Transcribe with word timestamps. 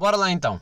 Bora 0.00 0.16
lá 0.16 0.32
então. 0.32 0.58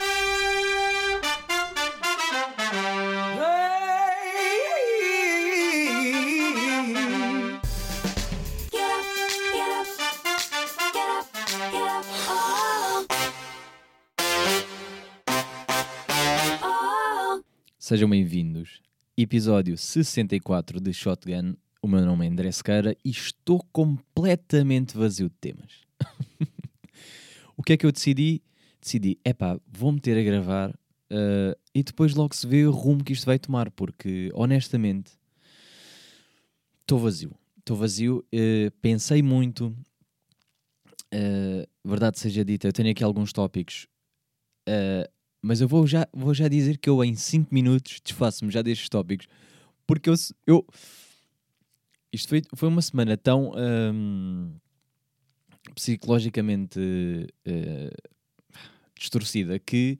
Sejam 17.78 18.10
bem-vindos. 18.10 18.82
Episódio 19.16 19.78
64 19.78 20.80
de 20.80 20.92
Shotgun. 20.92 21.54
O 21.80 21.86
meu 21.86 22.04
nome 22.04 22.26
é 22.26 22.28
André 22.28 22.50
Sequeira 22.50 22.96
e 23.04 23.10
estou 23.10 23.64
completamente 23.70 24.96
vazio 24.96 25.28
de 25.28 25.36
temas. 25.36 25.86
o 27.56 27.62
que 27.62 27.74
é 27.74 27.76
que 27.76 27.86
eu 27.86 27.92
decidi? 27.92 28.42
Decidi, 28.88 29.18
epá, 29.22 29.60
vou 29.70 29.92
meter 29.92 30.16
a 30.16 30.22
gravar 30.22 30.70
uh, 30.70 31.54
e 31.74 31.82
depois 31.82 32.14
logo 32.14 32.34
se 32.34 32.46
vê 32.46 32.64
o 32.64 32.70
rumo 32.70 33.04
que 33.04 33.12
isto 33.12 33.26
vai 33.26 33.38
tomar, 33.38 33.70
porque 33.70 34.30
honestamente 34.32 35.12
estou 36.80 36.98
vazio. 36.98 37.30
Estou 37.58 37.76
vazio, 37.76 38.24
uh, 38.34 38.70
pensei 38.80 39.22
muito. 39.22 39.76
Uh, 41.14 41.68
verdade 41.84 42.18
seja 42.18 42.42
dita, 42.42 42.66
eu 42.66 42.72
tenho 42.72 42.90
aqui 42.90 43.04
alguns 43.04 43.30
tópicos 43.30 43.86
mas 45.40 45.60
eu 45.60 45.68
vou 45.68 45.86
já, 45.86 46.06
vou 46.12 46.34
já 46.34 46.48
dizer 46.48 46.78
que 46.78 46.90
eu 46.90 47.02
em 47.04 47.14
5 47.14 47.54
minutos 47.54 48.00
desfaço-me 48.04 48.50
já 48.50 48.62
destes 48.62 48.88
tópicos. 48.88 49.26
Porque 49.86 50.08
eu. 50.10 50.14
eu 50.46 50.66
isto 52.10 52.28
foi, 52.28 52.42
foi 52.54 52.68
uma 52.68 52.82
semana 52.82 53.16
tão 53.16 53.52
um, 53.54 54.54
psicologicamente 55.74 56.78
uh, 57.46 58.17
distorcida 58.98 59.58
que 59.58 59.98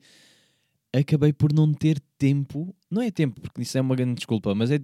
acabei 0.93 1.33
por 1.33 1.53
não 1.53 1.73
ter 1.73 1.99
tempo. 2.17 2.75
Não 2.89 3.01
é 3.01 3.11
tempo, 3.11 3.39
porque 3.41 3.61
isso 3.61 3.77
é 3.77 3.81
uma 3.81 3.95
grande 3.95 4.15
desculpa, 4.15 4.53
mas 4.53 4.71
é. 4.71 4.79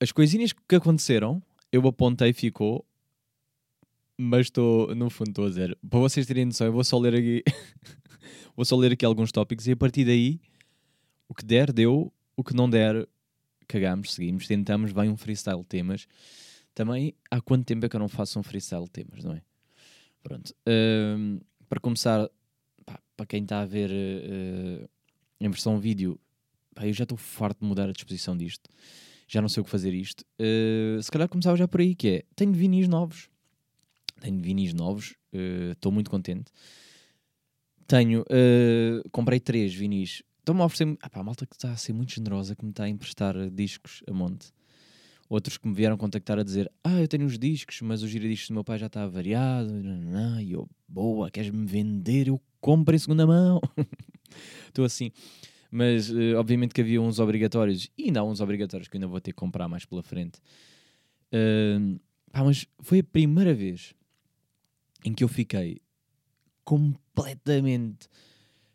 As 0.00 0.12
coisinhas 0.12 0.52
que 0.52 0.74
aconteceram, 0.74 1.42
eu 1.72 1.86
apontei 1.86 2.32
ficou. 2.32 2.84
Mas 4.16 4.46
estou, 4.46 4.94
no 4.94 5.10
fundo, 5.10 5.30
estou 5.30 5.46
a 5.46 5.48
dizer. 5.48 5.78
Para 5.88 5.98
vocês 5.98 6.26
terem 6.26 6.44
noção, 6.44 6.66
eu 6.66 6.72
vou 6.72 6.84
só 6.84 6.98
ler 6.98 7.14
aqui. 7.14 7.42
Vou 8.56 8.64
só 8.64 8.76
ler 8.76 8.92
aqui 8.92 9.04
alguns 9.04 9.32
tópicos 9.32 9.66
e 9.66 9.72
a 9.72 9.76
partir 9.76 10.04
daí, 10.04 10.40
o 11.28 11.34
que 11.34 11.44
der, 11.44 11.72
deu. 11.72 12.12
O 12.36 12.44
que 12.44 12.54
não 12.54 12.70
der, 12.70 13.08
cagamos, 13.66 14.14
seguimos, 14.14 14.46
tentamos, 14.46 14.92
vai 14.92 15.08
um 15.08 15.16
freestyle 15.16 15.58
de 15.58 15.66
temas. 15.66 16.06
Também, 16.72 17.14
há 17.30 17.40
quanto 17.40 17.66
tempo 17.66 17.84
é 17.84 17.88
que 17.88 17.96
eu 17.96 18.00
não 18.00 18.08
faço 18.08 18.38
um 18.38 18.44
freestyle 18.44 18.84
de 18.84 18.90
temas, 18.90 19.24
não 19.24 19.32
é? 19.32 19.42
Pronto. 20.22 20.54
Uh, 20.68 21.44
para 21.68 21.80
começar, 21.80 22.28
para 23.16 23.26
quem 23.26 23.42
está 23.42 23.60
a 23.60 23.64
ver 23.64 23.90
uh, 23.90 24.88
em 25.40 25.48
versão 25.48 25.78
vídeo, 25.78 26.18
pá, 26.74 26.86
eu 26.86 26.92
já 26.92 27.04
estou 27.04 27.18
farto 27.18 27.60
de 27.60 27.66
mudar 27.66 27.88
a 27.88 27.92
disposição 27.92 28.36
disto. 28.36 28.68
Já 29.26 29.40
não 29.40 29.48
sei 29.48 29.60
o 29.60 29.64
que 29.64 29.70
fazer 29.70 29.94
isto. 29.94 30.24
Uh, 30.38 31.02
se 31.02 31.10
calhar 31.10 31.28
começava 31.28 31.56
já 31.56 31.66
por 31.66 31.80
aí, 31.80 31.94
que 31.94 32.08
é, 32.08 32.24
tenho 32.36 32.52
vinis 32.52 32.88
novos. 32.88 33.28
Tenho 34.20 34.40
vinis 34.40 34.72
novos, 34.72 35.16
estou 35.72 35.92
muito 35.92 36.08
contente. 36.08 36.50
Tenho, 37.86 38.24
comprei 39.10 39.38
três 39.38 39.74
vinis. 39.74 40.22
Estão-me 40.38 40.60
a 40.60 40.64
oferecer. 40.66 40.96
Ah, 41.00 41.10
pá, 41.10 41.20
a 41.20 41.22
malta 41.22 41.46
que 41.46 41.54
está 41.54 41.72
a 41.72 41.76
ser 41.76 41.92
muito 41.92 42.14
generosa, 42.14 42.54
que 42.54 42.64
me 42.64 42.70
está 42.70 42.84
a 42.84 42.88
emprestar 42.88 43.34
discos 43.50 44.02
a 44.06 44.12
monte. 44.12 44.52
Outros 45.26 45.56
que 45.56 45.66
me 45.66 45.74
vieram 45.74 45.96
contactar 45.96 46.38
a 46.38 46.42
dizer: 46.42 46.70
Ah, 46.84 47.00
eu 47.00 47.08
tenho 47.08 47.24
os 47.24 47.38
discos, 47.38 47.80
mas 47.80 48.02
o 48.02 48.08
giradiscos 48.08 48.48
do 48.48 48.54
meu 48.54 48.62
pai 48.62 48.78
já 48.78 48.86
está 48.86 49.06
variado. 49.06 49.70
E 50.42 50.52
eu, 50.52 50.68
boa, 50.86 51.30
queres-me 51.30 51.66
vender? 51.66 52.28
Eu 52.28 52.38
compro 52.64 52.96
em 52.96 52.98
segunda 52.98 53.26
mão. 53.26 53.60
Estou 54.68 54.86
assim. 54.86 55.12
Mas, 55.70 56.08
uh, 56.08 56.38
obviamente, 56.38 56.72
que 56.72 56.80
havia 56.80 57.00
uns 57.02 57.18
obrigatórios. 57.18 57.90
E 57.98 58.04
ainda 58.04 58.20
há 58.20 58.24
uns 58.24 58.40
obrigatórios 58.40 58.88
que 58.88 58.96
ainda 58.96 59.06
vou 59.06 59.20
ter 59.20 59.32
que 59.32 59.36
comprar 59.36 59.68
mais 59.68 59.84
pela 59.84 60.02
frente. 60.02 60.38
Uh, 61.30 62.00
pá, 62.32 62.42
mas 62.42 62.66
foi 62.80 63.00
a 63.00 63.04
primeira 63.04 63.52
vez 63.52 63.94
em 65.04 65.12
que 65.12 65.22
eu 65.22 65.28
fiquei 65.28 65.82
completamente 66.64 68.08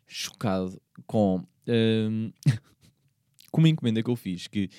chocado 0.06 0.80
com, 1.04 1.44
com 3.50 3.60
uma 3.60 3.68
encomenda 3.68 4.04
que 4.04 4.10
eu 4.10 4.14
fiz. 4.14 4.46
Que 4.46 4.70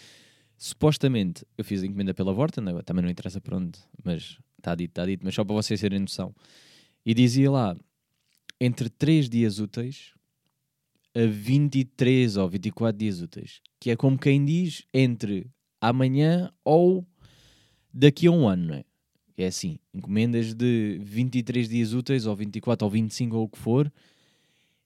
supostamente 0.57 1.45
eu 1.57 1.65
fiz 1.65 1.83
a 1.83 1.85
encomenda 1.85 2.13
pela 2.13 2.31
Vorta, 2.31 2.61
não, 2.61 2.79
é? 2.79 2.81
também 2.81 3.03
não 3.03 3.11
interessa 3.11 3.41
por 3.41 3.55
onde, 3.55 3.77
mas 4.05 4.37
está 4.57 4.73
dito, 4.73 4.91
está 4.91 5.05
dito, 5.05 5.25
mas 5.25 5.35
só 5.35 5.43
para 5.43 5.55
vocês 5.55 5.81
terem 5.81 5.99
noção. 5.99 6.33
E 7.05 7.13
dizia 7.13 7.51
lá 7.51 7.75
entre 8.63 8.89
3 8.91 9.27
dias 9.27 9.57
úteis 9.57 10.13
a 11.15 11.25
23 11.25 12.37
ou 12.37 12.47
24 12.47 12.95
dias 12.95 13.19
úteis, 13.19 13.59
que 13.79 13.89
é 13.89 13.95
como 13.95 14.19
quem 14.19 14.45
diz 14.45 14.85
entre 14.93 15.49
amanhã 15.81 16.53
ou 16.63 17.03
daqui 17.91 18.27
a 18.27 18.31
um 18.31 18.47
ano, 18.47 18.67
não 18.67 18.75
é? 18.75 18.85
É 19.35 19.47
assim, 19.47 19.79
encomendas 19.91 20.53
de 20.53 20.99
23 21.01 21.67
dias 21.67 21.93
úteis, 21.93 22.27
ou 22.27 22.35
24, 22.35 22.85
ou 22.85 22.91
25, 22.91 23.35
ou 23.35 23.45
o 23.45 23.49
que 23.49 23.57
for, 23.57 23.91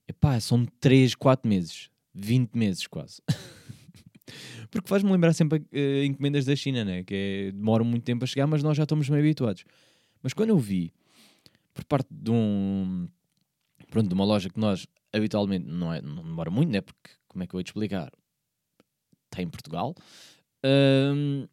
epá, 0.08 0.40
são 0.40 0.64
3, 0.80 1.14
4 1.14 1.46
meses. 1.46 1.90
20 2.14 2.54
meses 2.54 2.86
quase. 2.86 3.20
Porque 4.70 4.88
faz-me 4.88 5.12
lembrar 5.12 5.34
sempre 5.34 5.58
uh, 5.58 6.04
encomendas 6.04 6.46
da 6.46 6.56
China, 6.56 6.86
né? 6.86 7.04
que 7.04 7.14
é, 7.14 7.52
demoram 7.52 7.84
muito 7.84 8.04
tempo 8.04 8.24
a 8.24 8.26
chegar, 8.26 8.46
mas 8.46 8.62
nós 8.62 8.78
já 8.78 8.84
estamos 8.84 9.10
meio 9.10 9.22
habituados. 9.22 9.64
Mas 10.22 10.32
quando 10.32 10.48
eu 10.48 10.58
vi, 10.58 10.90
por 11.74 11.84
parte 11.84 12.08
de 12.10 12.30
um... 12.30 13.06
Pronto, 13.96 14.08
de 14.08 14.14
uma 14.14 14.26
loja 14.26 14.50
que 14.50 14.60
nós 14.60 14.86
habitualmente 15.10 15.64
não, 15.66 15.90
é, 15.90 16.02
não 16.02 16.22
demora 16.22 16.50
muito, 16.50 16.70
né? 16.70 16.82
Porque, 16.82 17.12
como 17.26 17.42
é 17.42 17.46
que 17.46 17.54
eu 17.54 17.56
vou 17.56 17.62
te 17.62 17.68
explicar? 17.68 18.12
Está 19.24 19.40
em 19.40 19.48
Portugal. 19.48 19.94
Uh, 20.62 21.48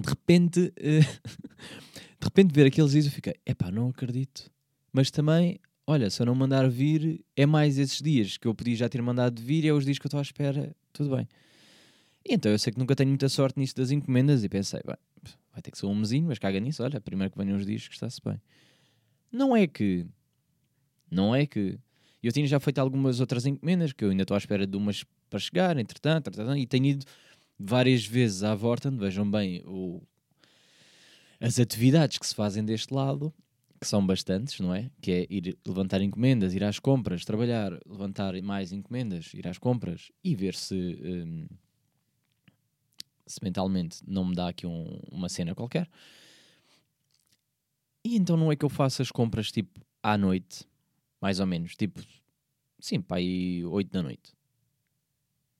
de 0.00 0.08
repente, 0.08 0.60
uh, 0.60 0.70
de 2.20 2.24
repente 2.24 2.54
ver 2.54 2.68
aqueles 2.68 2.92
dias 2.92 3.06
eu 3.06 3.10
fiquei, 3.10 3.34
epá, 3.44 3.72
não 3.72 3.88
acredito. 3.88 4.48
Mas 4.92 5.10
também, 5.10 5.58
olha, 5.84 6.08
se 6.10 6.22
eu 6.22 6.26
não 6.26 6.34
mandar 6.36 6.70
vir, 6.70 7.24
é 7.34 7.44
mais 7.44 7.76
esses 7.76 8.00
dias 8.00 8.36
que 8.36 8.46
eu 8.46 8.54
podia 8.54 8.76
já 8.76 8.88
ter 8.88 9.02
mandado 9.02 9.42
vir, 9.42 9.66
é 9.66 9.72
os 9.72 9.84
dias 9.84 9.98
que 9.98 10.06
eu 10.06 10.08
estou 10.08 10.20
à 10.20 10.22
espera, 10.22 10.72
tudo 10.92 11.16
bem. 11.16 11.26
Então 12.24 12.52
eu 12.52 12.58
sei 12.60 12.72
que 12.72 12.78
nunca 12.78 12.94
tenho 12.94 13.08
muita 13.08 13.28
sorte 13.28 13.58
nisso 13.58 13.74
das 13.74 13.90
encomendas 13.90 14.44
e 14.44 14.48
pensei, 14.48 14.80
bem, 14.86 14.96
vai 15.52 15.60
ter 15.60 15.72
que 15.72 15.78
ser 15.78 15.86
um 15.86 15.94
mesinho, 15.96 16.28
mas 16.28 16.38
caga 16.38 16.60
nisso, 16.60 16.84
olha, 16.84 17.00
primeiro 17.00 17.32
que 17.32 17.36
venham 17.36 17.56
os 17.56 17.66
dias 17.66 17.88
que 17.88 17.94
está-se 17.94 18.20
bem. 18.24 18.40
Não 19.32 19.56
é 19.56 19.66
que, 19.66 20.06
não 21.10 21.34
é 21.34 21.46
que, 21.46 21.78
eu 22.22 22.32
tinha 22.32 22.46
já 22.46 22.58
feito 22.58 22.78
algumas 22.78 23.20
outras 23.20 23.46
encomendas, 23.46 23.92
que 23.92 24.04
eu 24.04 24.10
ainda 24.10 24.22
estou 24.22 24.34
à 24.34 24.38
espera 24.38 24.66
de 24.66 24.76
umas 24.76 25.04
para 25.30 25.38
chegar, 25.38 25.76
entretanto, 25.76 26.28
entretanto 26.28 26.56
e 26.56 26.66
tenho 26.66 26.86
ido 26.86 27.06
várias 27.58 28.04
vezes 28.04 28.42
à 28.42 28.54
Vorten, 28.54 28.96
vejam 28.96 29.30
bem 29.30 29.62
o, 29.66 30.02
as 31.40 31.58
atividades 31.58 32.18
que 32.18 32.26
se 32.26 32.34
fazem 32.34 32.64
deste 32.64 32.92
lado, 32.92 33.32
que 33.80 33.86
são 33.86 34.04
bastantes, 34.04 34.58
não 34.58 34.74
é? 34.74 34.90
Que 35.00 35.12
é 35.12 35.26
ir 35.30 35.58
levantar 35.66 36.00
encomendas, 36.00 36.54
ir 36.54 36.64
às 36.64 36.78
compras, 36.78 37.24
trabalhar, 37.24 37.78
levantar 37.86 38.40
mais 38.42 38.72
encomendas, 38.72 39.32
ir 39.34 39.46
às 39.46 39.58
compras 39.58 40.10
e 40.22 40.34
ver 40.34 40.54
se, 40.54 40.74
um, 40.74 41.46
se 43.26 43.38
mentalmente 43.42 43.98
não 44.06 44.24
me 44.24 44.34
dá 44.34 44.48
aqui 44.48 44.66
um, 44.66 45.00
uma 45.10 45.28
cena 45.28 45.54
qualquer. 45.54 45.88
E 48.04 48.16
então 48.16 48.36
não 48.36 48.50
é 48.50 48.56
que 48.56 48.64
eu 48.64 48.68
faço 48.70 49.02
as 49.02 49.10
compras 49.10 49.52
tipo 49.52 49.80
à 50.02 50.16
noite, 50.18 50.66
mais 51.20 51.40
ou 51.40 51.46
menos, 51.46 51.74
tipo, 51.74 52.00
sim, 52.78 53.00
para 53.00 53.18
aí 53.18 53.64
8 53.64 53.90
da 53.90 54.02
noite. 54.02 54.32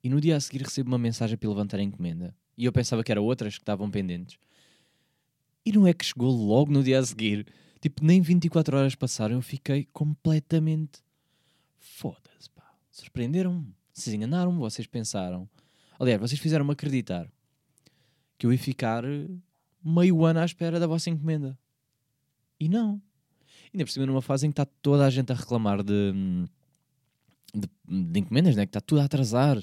E 0.03 0.09
no 0.09 0.21
dia 0.21 0.37
a 0.37 0.41
seguir 0.41 0.63
recebo 0.63 0.89
uma 0.89 0.99
mensagem 0.99 1.37
para 1.37 1.49
levantar 1.49 1.79
a 1.79 1.83
encomenda. 1.83 2.35
E 2.57 2.65
eu 2.65 2.73
pensava 2.73 3.03
que 3.03 3.11
eram 3.11 3.25
outras 3.25 3.55
que 3.55 3.63
estavam 3.63 3.91
pendentes. 3.91 4.39
E 5.65 5.73
não 5.73 5.87
é 5.87 5.93
que 5.93 6.05
chegou 6.05 6.31
logo 6.31 6.73
no 6.73 6.83
dia 6.83 6.99
a 6.99 7.05
seguir. 7.05 7.47
Tipo, 7.81 8.05
nem 8.05 8.21
24 8.21 8.77
horas 8.77 8.95
passaram, 8.95 9.37
eu 9.37 9.43
fiquei 9.43 9.87
completamente. 9.93 11.03
Foda-se, 11.79 12.51
pá. 12.51 12.73
Surpreenderam-me. 12.91 13.75
Vocês 13.93 14.15
enganaram-me, 14.15 14.59
vocês 14.59 14.87
pensaram. 14.87 15.49
Aliás, 15.99 16.21
vocês 16.21 16.41
fizeram-me 16.41 16.73
acreditar 16.73 17.29
que 18.37 18.47
eu 18.47 18.53
ia 18.53 18.59
ficar 18.59 19.03
meio 19.85 20.25
ano 20.25 20.41
à 20.41 20.45
espera 20.45 20.79
da 20.79 20.87
vossa 20.87 21.11
encomenda. 21.11 21.59
E 22.59 22.69
não. 22.69 23.03
Ainda 23.73 23.85
por 23.85 23.91
cima 23.91 24.07
numa 24.07 24.23
fase 24.23 24.47
em 24.47 24.51
que 24.51 24.61
está 24.61 24.65
toda 24.65 25.07
a 25.07 25.11
gente 25.11 25.31
a 25.31 25.35
reclamar 25.35 25.83
de, 25.83 26.13
de, 27.55 27.69
de 27.87 28.21
encomendas, 28.21 28.57
né? 28.57 28.65
que 28.65 28.71
está 28.71 28.81
tudo 28.81 29.01
a 29.01 29.05
atrasar 29.05 29.59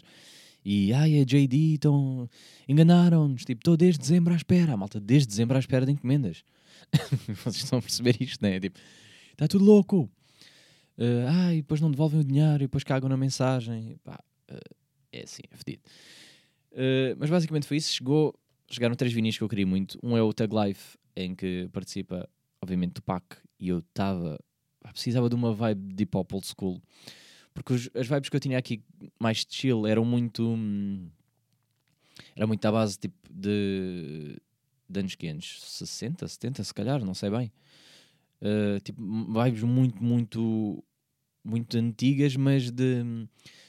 e 0.65 0.91
ai, 0.93 1.21
a 1.21 1.23
JD 1.23 1.75
estão. 1.75 2.27
enganaram-nos. 2.67 3.45
Tipo, 3.45 3.59
estou 3.59 3.77
desde 3.77 3.99
dezembro 3.99 4.33
à 4.33 4.35
espera. 4.35 4.73
A 4.73 4.77
malta, 4.77 4.99
desde 4.99 5.27
dezembro 5.27 5.55
à 5.55 5.59
espera 5.59 5.85
de 5.85 5.91
encomendas. 5.91 6.43
Vocês 7.43 7.63
estão 7.63 7.77
a 7.77 7.81
perceber 7.83 8.17
isto, 8.19 8.41
né? 8.41 8.59
Tipo, 8.59 8.79
está 9.31 9.47
tudo 9.47 9.63
louco. 9.63 10.09
Uh, 10.97 11.27
ai, 11.27 11.57
depois 11.57 11.79
não 11.79 11.91
devolvem 11.91 12.19
o 12.19 12.23
dinheiro 12.23 12.55
e 12.63 12.65
depois 12.65 12.83
cagam 12.83 13.07
na 13.07 13.15
mensagem. 13.15 13.95
Pá, 14.03 14.19
uh, 14.49 14.75
é 15.11 15.23
assim, 15.23 15.43
é 15.51 15.55
fedido. 15.55 15.83
Uh, 16.71 17.15
mas 17.19 17.29
basicamente 17.29 17.67
foi 17.67 17.77
isso. 17.77 17.93
Chegou, 17.93 18.33
chegaram 18.67 18.95
três 18.95 19.13
vinis 19.13 19.37
que 19.37 19.43
eu 19.43 19.49
queria 19.49 19.67
muito. 19.67 19.99
Um 20.01 20.17
é 20.17 20.21
o 20.23 20.33
Tag 20.33 20.51
Life, 20.51 20.97
em 21.15 21.35
que 21.35 21.69
participa, 21.71 22.27
obviamente, 22.65 22.93
Tupac. 22.93 23.23
E 23.59 23.69
eu 23.69 23.79
estava 23.79 24.37
precisava 24.91 25.29
de 25.29 25.35
uma 25.35 25.53
vibe 25.53 25.93
de 25.93 26.03
hip 26.03 26.15
hop 26.17 26.33
old 26.33 26.45
school. 26.47 26.81
Porque 27.53 27.73
os- 27.73 27.89
as 27.95 28.07
vibes 28.07 28.29
que 28.29 28.35
eu 28.35 28.39
tinha 28.39 28.57
aqui 28.57 28.83
mais 29.19 29.45
chill 29.49 29.87
eram 29.87 30.03
muito. 30.03 30.43
hum, 30.45 31.09
Era 32.35 32.45
muito 32.47 32.65
à 32.65 32.71
base 32.71 32.97
tipo 32.97 33.17
de. 33.31 34.37
de 34.89 34.99
anos 34.99 35.15
que 35.15 35.27
anos? 35.27 35.59
60, 35.63 36.27
70, 36.27 36.63
se 36.63 36.73
calhar, 36.73 37.03
não 37.03 37.13
sei 37.13 37.29
bem. 37.29 37.51
Uh, 38.41 38.79
tipo, 38.81 39.01
vibes 39.01 39.63
muito, 39.63 40.03
muito. 40.03 40.83
muito 41.43 41.77
antigas, 41.77 42.35
mas 42.35 42.69
de, 42.71 43.03
de 43.03 43.27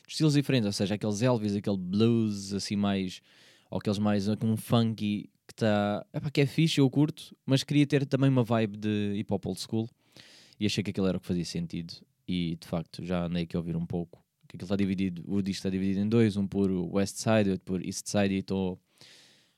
estilos 0.09 0.35
diferentes. 0.35 0.67
Ou 0.67 0.73
seja, 0.73 0.95
aqueles 0.97 1.23
Elvis, 1.23 1.55
aquele 1.55 1.77
blues 1.79 2.53
assim 2.53 2.77
mais. 2.77 3.21
ou 3.71 3.79
aqueles 3.79 3.99
mais 3.99 4.27
com 4.37 4.49
um 4.53 4.57
funky 4.57 5.31
que 5.47 5.53
está. 5.53 6.07
que 6.33 6.41
é 6.41 6.47
fixe, 6.47 6.81
eu 6.81 6.91
curto, 6.91 7.37
mas 7.45 7.63
queria 7.63 7.87
ter 7.87 8.05
também 8.07 8.29
uma 8.29 8.43
vibe 8.43 8.77
de 8.77 9.15
hip 9.17 9.33
hop 9.33 9.47
old 9.47 9.61
school 9.61 9.89
e 10.59 10.67
achei 10.67 10.83
que 10.83 10.91
aquilo 10.91 11.07
era 11.07 11.19
o 11.19 11.21
que 11.21 11.27
fazia 11.27 11.45
sentido. 11.45 11.95
E 12.27 12.57
de 12.61 12.67
facto, 12.67 13.05
já 13.05 13.27
andei 13.27 13.45
aqui 13.45 13.57
a 13.57 13.61
ouvir 13.61 13.77
um 13.77 13.87
pouco. 13.87 14.25
Que 14.49 14.57
aquilo 14.57 14.67
está 14.67 14.77
dividido, 14.77 15.23
o 15.27 15.43
disco 15.43 15.59
está 15.59 15.71
dividido 15.71 16.01
em 16.01 16.09
dois: 16.09 16.37
um 16.37 16.47
por 16.47 16.71
West 16.71 17.17
Side, 17.17 17.51
outro 17.51 17.65
por 17.65 17.85
East 17.85 18.07
Side. 18.07 18.35
E 18.35 18.39
estou 18.39 18.81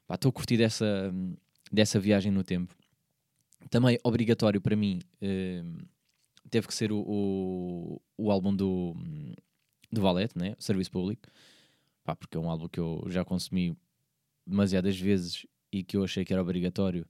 pá, 0.07 0.15
estou 0.15 0.31
a 0.31 0.33
curtir 0.33 0.57
dessa, 0.57 1.13
dessa 1.71 1.99
viagem 1.99 2.33
no 2.33 2.45
tempo. 2.45 2.75
Também 3.71 3.99
obrigatório 4.03 4.61
para 4.61 4.77
mim 4.77 5.01
eh, 5.21 5.63
teve 6.51 6.67
que 6.67 6.75
ser 6.75 6.93
o, 6.93 7.01
o, 7.07 8.01
o 8.17 8.31
álbum 8.31 8.55
do, 8.55 8.97
do 9.93 10.01
Valete, 10.01 10.39
né? 10.39 10.55
Serviço 10.59 10.91
Público, 10.91 11.29
pá, 12.05 12.17
porque 12.17 12.37
é 12.37 12.41
um 12.41 12.51
álbum 12.51 12.69
que 12.69 12.81
eu 12.81 13.05
já 13.09 13.25
consumi 13.25 13.77
demasiadas 14.47 14.99
vezes 14.99 15.47
e 15.73 15.83
que 15.83 15.97
eu 15.97 16.05
achei 16.05 16.25
que 16.25 16.33
era 16.33 16.43
obrigatório. 16.43 17.07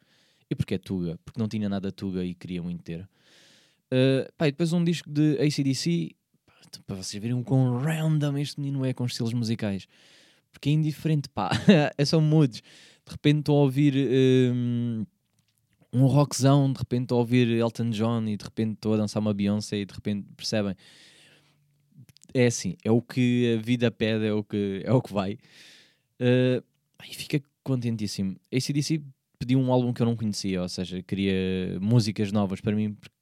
E 0.50 0.55
porque 0.55 0.75
é 0.75 0.78
Tuga, 0.78 1.19
porque 1.25 1.38
não 1.38 1.49
tinha 1.49 1.69
nada 1.69 1.93
Tuga 1.93 2.25
e 2.25 2.34
queria 2.34 2.62
muito 2.62 2.82
ter. 2.82 3.08
Uh, 3.93 4.31
pá, 4.37 4.49
e 4.49 4.50
depois 4.50 4.72
um 4.72 4.82
disco 4.82 5.08
de 5.10 5.38
ACDC, 5.38 6.14
t- 6.70 6.82
para 6.87 6.96
vocês 6.96 7.22
verem 7.22 7.43
quão 7.43 7.78
random 7.78 8.38
este 8.38 8.60
menino 8.60 8.84
é 8.84 8.93
com 8.93 9.05
estilos 9.05 9.32
musicais. 9.32 9.87
Porque 10.52 10.70
é 10.70 10.72
indiferente, 10.72 11.28
pá, 11.28 11.50
é 11.96 12.05
só 12.05 12.20
moods. 12.20 12.62
De 13.05 13.12
repente 13.12 13.40
estou 13.40 13.58
a 13.58 13.62
ouvir 13.62 13.94
um, 14.52 15.06
um 15.93 16.06
rockzão, 16.06 16.72
de 16.72 16.78
repente 16.78 17.04
estou 17.04 17.16
a 17.16 17.20
ouvir 17.20 17.49
Elton 17.49 17.90
John 17.90 18.26
e 18.26 18.37
de 18.37 18.44
repente 18.44 18.75
estou 18.75 18.94
a 18.94 18.96
dançar 18.99 19.20
uma 19.20 19.32
Beyoncé 19.32 19.78
e 19.78 19.87
de 19.87 19.94
repente, 19.94 20.26
percebem? 20.37 20.75
É 22.34 22.46
assim, 22.46 22.76
é 22.84 22.90
o 22.90 23.00
que 23.00 23.56
a 23.58 23.62
vida 23.62 23.90
pede, 23.90 24.26
é 24.26 24.32
o 24.32 24.44
que, 24.44 24.82
é 24.84 24.93
o 24.93 25.00
que 25.00 25.12
vai. 25.12 25.38
Uh, 26.20 26.62
e 27.08 27.14
fica 27.14 27.40
contentíssimo. 27.69 28.37
ACDC 28.53 29.03
pediu 29.38 29.59
um 29.61 29.73
álbum 29.73 29.93
que 29.93 30.00
eu 30.03 30.06
não 30.06 30.17
conhecia, 30.17 30.62
ou 30.62 30.69
seja, 30.69 31.03
queria 31.03 31.79
músicas 31.81 32.32
novas 32.32 32.61
para 32.61 32.75
mim, 32.75 32.94
porque, 32.94 33.15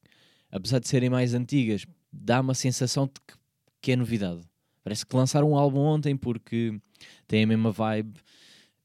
apesar 0.50 0.78
de 0.78 0.88
serem 0.88 1.10
mais 1.10 1.34
antigas, 1.34 1.84
dá 2.12 2.40
uma 2.40 2.54
sensação 2.54 3.06
de 3.06 3.14
que, 3.26 3.34
que 3.82 3.92
é 3.92 3.96
novidade. 3.96 4.40
Parece 4.82 5.04
que 5.04 5.16
lançaram 5.16 5.50
um 5.50 5.56
álbum 5.56 5.80
ontem 5.80 6.16
porque 6.16 6.80
têm 7.26 7.42
a 7.42 7.46
mesma 7.46 7.72
vibe 7.72 8.20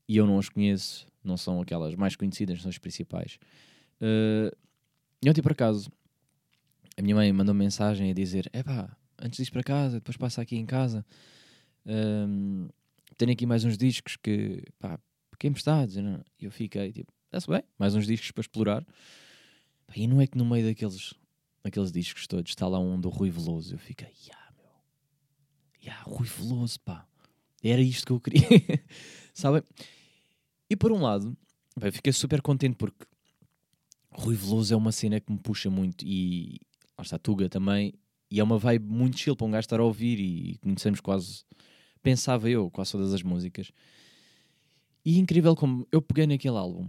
e 0.07 0.17
eu 0.17 0.25
não 0.25 0.37
os 0.37 0.49
conheço, 0.49 1.07
não 1.23 1.37
são 1.37 1.61
aquelas 1.61 1.95
mais 1.95 2.15
conhecidas, 2.15 2.61
são 2.61 2.69
as 2.69 2.79
principais. 2.79 3.37
Uh, 4.01 4.51
e 5.23 5.29
ontem, 5.29 5.43
por 5.43 5.51
acaso, 5.51 5.91
a 6.97 7.01
minha 7.01 7.15
mãe 7.15 7.31
mandou 7.31 7.53
mensagem 7.53 8.09
a 8.09 8.13
dizer: 8.13 8.49
Epá, 8.51 8.97
antes 9.21 9.37
de 9.37 9.47
ir 9.47 9.51
para 9.51 9.63
casa, 9.63 9.97
depois 9.97 10.17
passa 10.17 10.41
aqui 10.41 10.57
em 10.57 10.65
casa. 10.65 11.05
um, 11.85 12.67
tenho 13.15 13.31
aqui 13.31 13.45
mais 13.45 13.63
uns 13.63 13.77
discos 13.77 14.15
que, 14.15 14.63
pá, 14.79 14.99
que 15.41 15.47
emprestados. 15.47 15.95
Não- 15.95 16.23
e 16.39 16.45
eu 16.45 16.51
fiquei 16.51 16.91
tipo: 16.91 17.11
Está-se 17.25 17.47
bem, 17.47 17.63
mais 17.79 17.95
uns 17.95 18.05
discos 18.05 18.31
para 18.31 18.41
explorar. 18.41 18.85
E 19.95 20.07
não 20.07 20.21
é 20.21 20.27
que 20.27 20.37
no 20.37 20.45
meio 20.45 20.65
daqueles, 20.67 21.13
daqueles 21.63 21.91
discos 21.91 22.27
todos 22.27 22.51
está 22.51 22.67
lá 22.67 22.79
um 22.79 22.99
do 22.99 23.09
Rui 23.09 23.29
Veloso. 23.31 23.73
Eu 23.73 23.79
fiquei: 23.79 24.09
Ya, 24.27 24.37
meu, 24.55 24.71
ya, 25.83 26.01
Rui 26.03 26.27
Veloso, 26.27 26.79
pá, 26.81 27.05
era 27.63 27.81
isto 27.81 28.05
que 28.05 28.11
eu 28.11 28.19
queria. 28.19 28.47
Sabem? 29.33 29.63
E 30.69 30.75
por 30.75 30.91
um 30.91 31.01
lado, 31.01 31.35
eu 31.81 31.91
fiquei 31.91 32.13
super 32.13 32.41
contente 32.41 32.75
porque 32.75 33.05
Rui 34.11 34.35
Veloso 34.35 34.73
é 34.73 34.77
uma 34.77 34.91
cena 34.91 35.19
que 35.19 35.31
me 35.31 35.39
puxa 35.39 35.69
muito 35.69 36.05
e 36.05 36.59
lá 36.97 37.01
está 37.03 37.17
Tuga 37.17 37.49
também. 37.49 37.93
E 38.29 38.39
é 38.39 38.43
uma 38.43 38.57
vibe 38.57 38.85
muito 38.85 39.17
chill 39.19 39.35
para 39.35 39.45
um 39.47 39.51
gajo 39.51 39.65
estar 39.65 39.79
a 39.79 39.83
ouvir 39.83 40.17
e 40.19 40.57
conhecemos 40.59 41.01
quase, 41.01 41.43
pensava 42.01 42.49
eu, 42.49 42.69
quase 42.71 42.93
todas 42.93 43.13
as 43.13 43.21
músicas. 43.23 43.71
E 45.03 45.17
incrível 45.19 45.55
como 45.55 45.87
eu 45.91 46.01
peguei 46.01 46.27
naquele 46.27 46.57
álbum. 46.57 46.87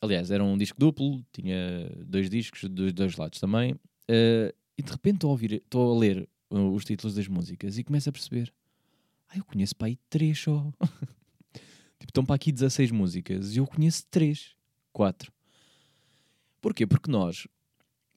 Aliás, 0.00 0.30
era 0.30 0.42
um 0.42 0.56
disco 0.56 0.78
duplo, 0.78 1.24
tinha 1.32 1.90
dois 2.06 2.30
discos 2.30 2.68
dos 2.68 2.92
dois 2.92 3.16
lados 3.16 3.38
também. 3.38 3.74
eh, 4.08 4.54
e 4.78 4.82
de 4.82 4.90
repente 4.90 5.26
estou 5.26 5.92
a, 5.92 5.94
a 5.94 5.98
ler 5.98 6.28
uh, 6.50 6.72
os 6.72 6.86
títulos 6.86 7.14
das 7.14 7.28
músicas 7.28 7.76
e 7.76 7.84
começo 7.84 8.08
a 8.08 8.12
perceber: 8.12 8.50
ah, 9.28 9.36
eu 9.36 9.44
conheço 9.44 9.76
para 9.76 9.88
aí 9.88 9.98
três 10.08 10.38
só. 10.38 10.72
tipo, 12.00 12.08
estão 12.08 12.24
para 12.24 12.36
aqui 12.36 12.50
16 12.50 12.90
músicas 12.90 13.54
e 13.54 13.58
eu 13.58 13.66
conheço 13.66 14.06
três, 14.10 14.56
quatro. 14.90 15.30
Porquê? 16.62 16.86
Porque 16.86 17.10
nós, 17.10 17.46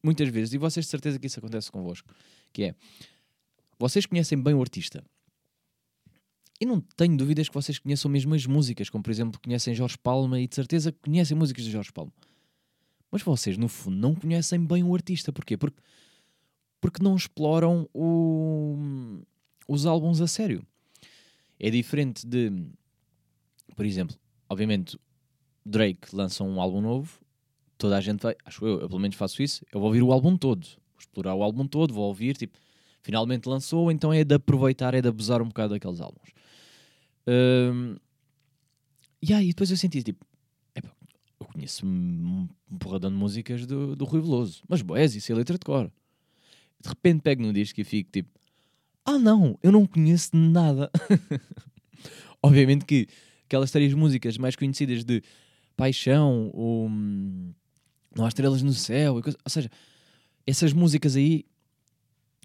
muitas 0.02 0.30
vezes, 0.30 0.54
e 0.54 0.58
vocês 0.58 0.86
de 0.86 0.90
certeza 0.90 1.20
que 1.20 1.28
isso 1.28 1.40
acontece 1.40 1.70
convosco, 1.70 2.14
que 2.52 2.64
é, 2.64 2.76
vocês 3.78 4.06
conhecem 4.06 4.42
bem 4.42 4.54
o 4.54 4.62
artista. 4.62 5.04
E 6.64 6.66
não 6.66 6.80
tenho 6.96 7.18
dúvidas 7.18 7.50
que 7.50 7.54
vocês 7.54 7.78
conheçam 7.78 8.10
mesmo 8.10 8.34
as 8.34 8.46
músicas, 8.46 8.90
como 8.90 9.04
por 9.04 9.12
exemplo 9.12 9.38
conhecem 9.44 9.76
Jorge 9.76 9.98
Palma 9.98 10.40
e 10.40 10.48
de 10.48 10.56
certeza 10.56 10.94
conhecem 10.94 11.36
músicas 11.36 11.66
de 11.66 11.70
Jorge 11.70 11.92
Palma. 11.92 12.14
Mas 13.12 13.22
vocês, 13.22 13.58
no 13.58 13.68
fundo, 13.68 13.98
não 13.98 14.16
conhecem 14.16 14.66
bem 14.66 14.82
o 14.82 14.96
artista. 14.96 15.34
Porquê? 15.34 15.58
Porque, 15.58 15.76
porque 16.80 17.04
não 17.04 17.18
exploram 17.18 17.86
o- 17.94 18.78
os 19.68 19.86
álbuns 19.86 20.22
a 20.22 20.26
sério. 20.28 20.66
É 21.60 21.70
diferente 21.70 22.26
de, 22.26 22.50
por 23.76 23.86
exemplo, 23.86 24.16
obviamente, 24.50 24.98
Drake 25.66 26.16
lança 26.16 26.46
um 26.46 26.62
álbum 26.62 26.80
novo, 26.80 27.20
toda 27.78 27.98
a 27.98 28.02
gente 28.02 28.22
vai, 28.22 28.38
acho 28.46 28.66
eu, 28.66 28.80
eu 28.80 28.88
pelo 28.88 29.02
menos 29.02 29.18
faço 29.18 29.44
isso, 29.44 29.66
eu 29.74 29.82
vou 29.82 29.90
ouvir 29.90 30.02
o 30.02 30.14
álbum 30.14 30.38
todo, 30.38 30.66
vou 30.66 30.98
explorar 31.00 31.36
o 31.36 31.44
álbum 31.44 31.68
todo, 31.68 31.94
vou 31.94 32.06
ouvir, 32.06 32.38
tipo, 32.38 32.58
finalmente 33.02 33.50
lançou, 33.50 33.92
então 33.92 34.14
é 34.14 34.24
de 34.24 34.36
aproveitar, 34.36 34.94
é 34.94 35.02
de 35.02 35.10
abusar 35.10 35.42
um 35.42 35.48
bocado 35.50 35.74
daqueles 35.74 36.00
álbuns. 36.00 36.30
Hum, 37.28 37.96
e 39.22 39.34
aí 39.34 39.50
depois 39.50 39.72
eu 39.72 39.78
senti 39.78 40.04
tipo, 40.04 40.26
epá, 40.76 40.92
eu 41.40 41.46
conheço 41.48 41.86
um 41.86 42.48
um 42.74 42.78
porradão 42.78 43.12
de 43.12 43.18
músicas 43.18 43.66
do, 43.66 43.96
do 43.96 44.06
Rui 44.06 44.20
Veloso, 44.22 44.64
mas 44.68 44.82
boés, 44.82 45.16
isso 45.16 45.32
é 45.32 45.36
letra 45.36 45.58
de 45.58 45.66
cor. 45.66 45.92
De 46.82 46.90
repente 46.90 47.22
pego 47.22 47.44
no 47.44 47.54
disco 47.54 47.80
e 47.80 47.84
fico 47.84 48.12
tipo, 48.12 48.30
ah 49.06 49.20
não, 49.20 49.58
eu 49.62 49.72
não 49.72 49.86
conheço 49.86 50.36
nada. 50.36 50.90
Obviamente 52.42 52.84
que 52.84 53.08
aquelas 53.46 53.72
três 53.72 53.94
músicas 53.94 54.38
mais 54.38 54.56
conhecidas 54.56 55.04
de 55.04 55.22
Paixão, 55.78 56.50
o, 56.54 56.90
Não 58.16 58.26
há 58.26 58.28
estrelas 58.28 58.62
no 58.64 58.74
céu, 58.74 59.20
e 59.20 59.24
ou 59.30 59.50
seja, 59.50 59.70
essas 60.46 60.74
músicas 60.74 61.16
aí 61.16 61.46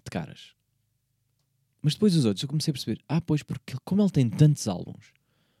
de 0.03 0.11
caras. 0.11 0.53
Mas 1.81 1.93
depois 1.93 2.15
os 2.15 2.25
outros 2.25 2.43
eu 2.43 2.49
comecei 2.49 2.71
a 2.71 2.73
perceber, 2.73 2.99
ah, 3.07 3.21
pois, 3.21 3.41
porque 3.43 3.75
como 3.85 4.01
ele 4.01 4.09
tem 4.09 4.29
tantos 4.29 4.67
álbuns, 4.67 5.13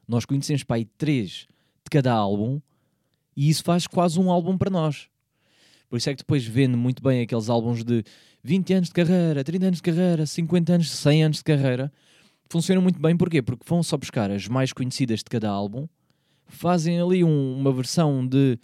nós 0.07 0.25
conhecemos 0.25 0.63
para 0.63 0.77
aí 0.77 0.85
três 0.85 1.47
de 1.83 1.89
cada 1.89 2.11
álbum 2.13 2.59
e 3.35 3.49
isso 3.49 3.63
faz 3.63 3.87
quase 3.87 4.19
um 4.19 4.29
álbum 4.31 4.57
para 4.57 4.69
nós. 4.69 5.07
Por 5.89 5.97
isso 5.97 6.09
é 6.09 6.13
que 6.13 6.19
depois 6.19 6.45
vendo 6.45 6.77
muito 6.77 7.01
bem 7.01 7.21
aqueles 7.21 7.49
álbuns 7.49 7.83
de 7.83 8.03
20 8.43 8.73
anos 8.73 8.89
de 8.89 8.93
carreira, 8.93 9.43
30 9.43 9.65
anos 9.67 9.77
de 9.77 9.83
carreira, 9.83 10.25
50 10.25 10.73
anos, 10.73 10.91
100 10.91 11.23
anos 11.23 11.37
de 11.37 11.43
carreira, 11.43 11.91
funcionam 12.49 12.81
muito 12.81 12.99
bem. 12.99 13.15
Porquê? 13.15 13.41
Porque 13.41 13.63
vão 13.67 13.81
só 13.81 13.97
buscar 13.97 14.29
as 14.29 14.47
mais 14.47 14.73
conhecidas 14.73 15.19
de 15.19 15.25
cada 15.25 15.49
álbum, 15.49 15.87
fazem 16.47 16.99
ali 16.99 17.23
um- 17.23 17.57
uma 17.59 17.71
versão 17.71 18.25
de 18.27 18.59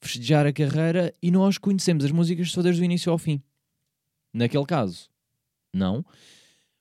festejar 0.00 0.46
a 0.46 0.52
carreira 0.52 1.12
e 1.22 1.30
nós 1.30 1.58
conhecemos 1.58 2.04
as 2.04 2.10
músicas 2.10 2.52
todas 2.52 2.76
do 2.78 2.84
início 2.84 3.12
ao 3.12 3.18
fim. 3.18 3.40
Naquele 4.32 4.64
caso, 4.66 5.08
não. 5.72 6.04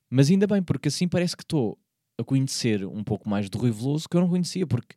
Mas 0.09 0.29
ainda 0.29 0.47
bem, 0.47 0.61
porque 0.61 0.87
assim 0.87 1.07
parece 1.07 1.35
que 1.35 1.43
estou 1.43 1.77
a 2.17 2.23
conhecer 2.23 2.85
um 2.85 3.03
pouco 3.03 3.27
mais 3.29 3.49
do 3.49 3.57
Rui 3.57 3.71
Veloso 3.71 4.07
que 4.07 4.15
eu 4.15 4.21
não 4.21 4.29
conhecia, 4.29 4.65
porque 4.65 4.95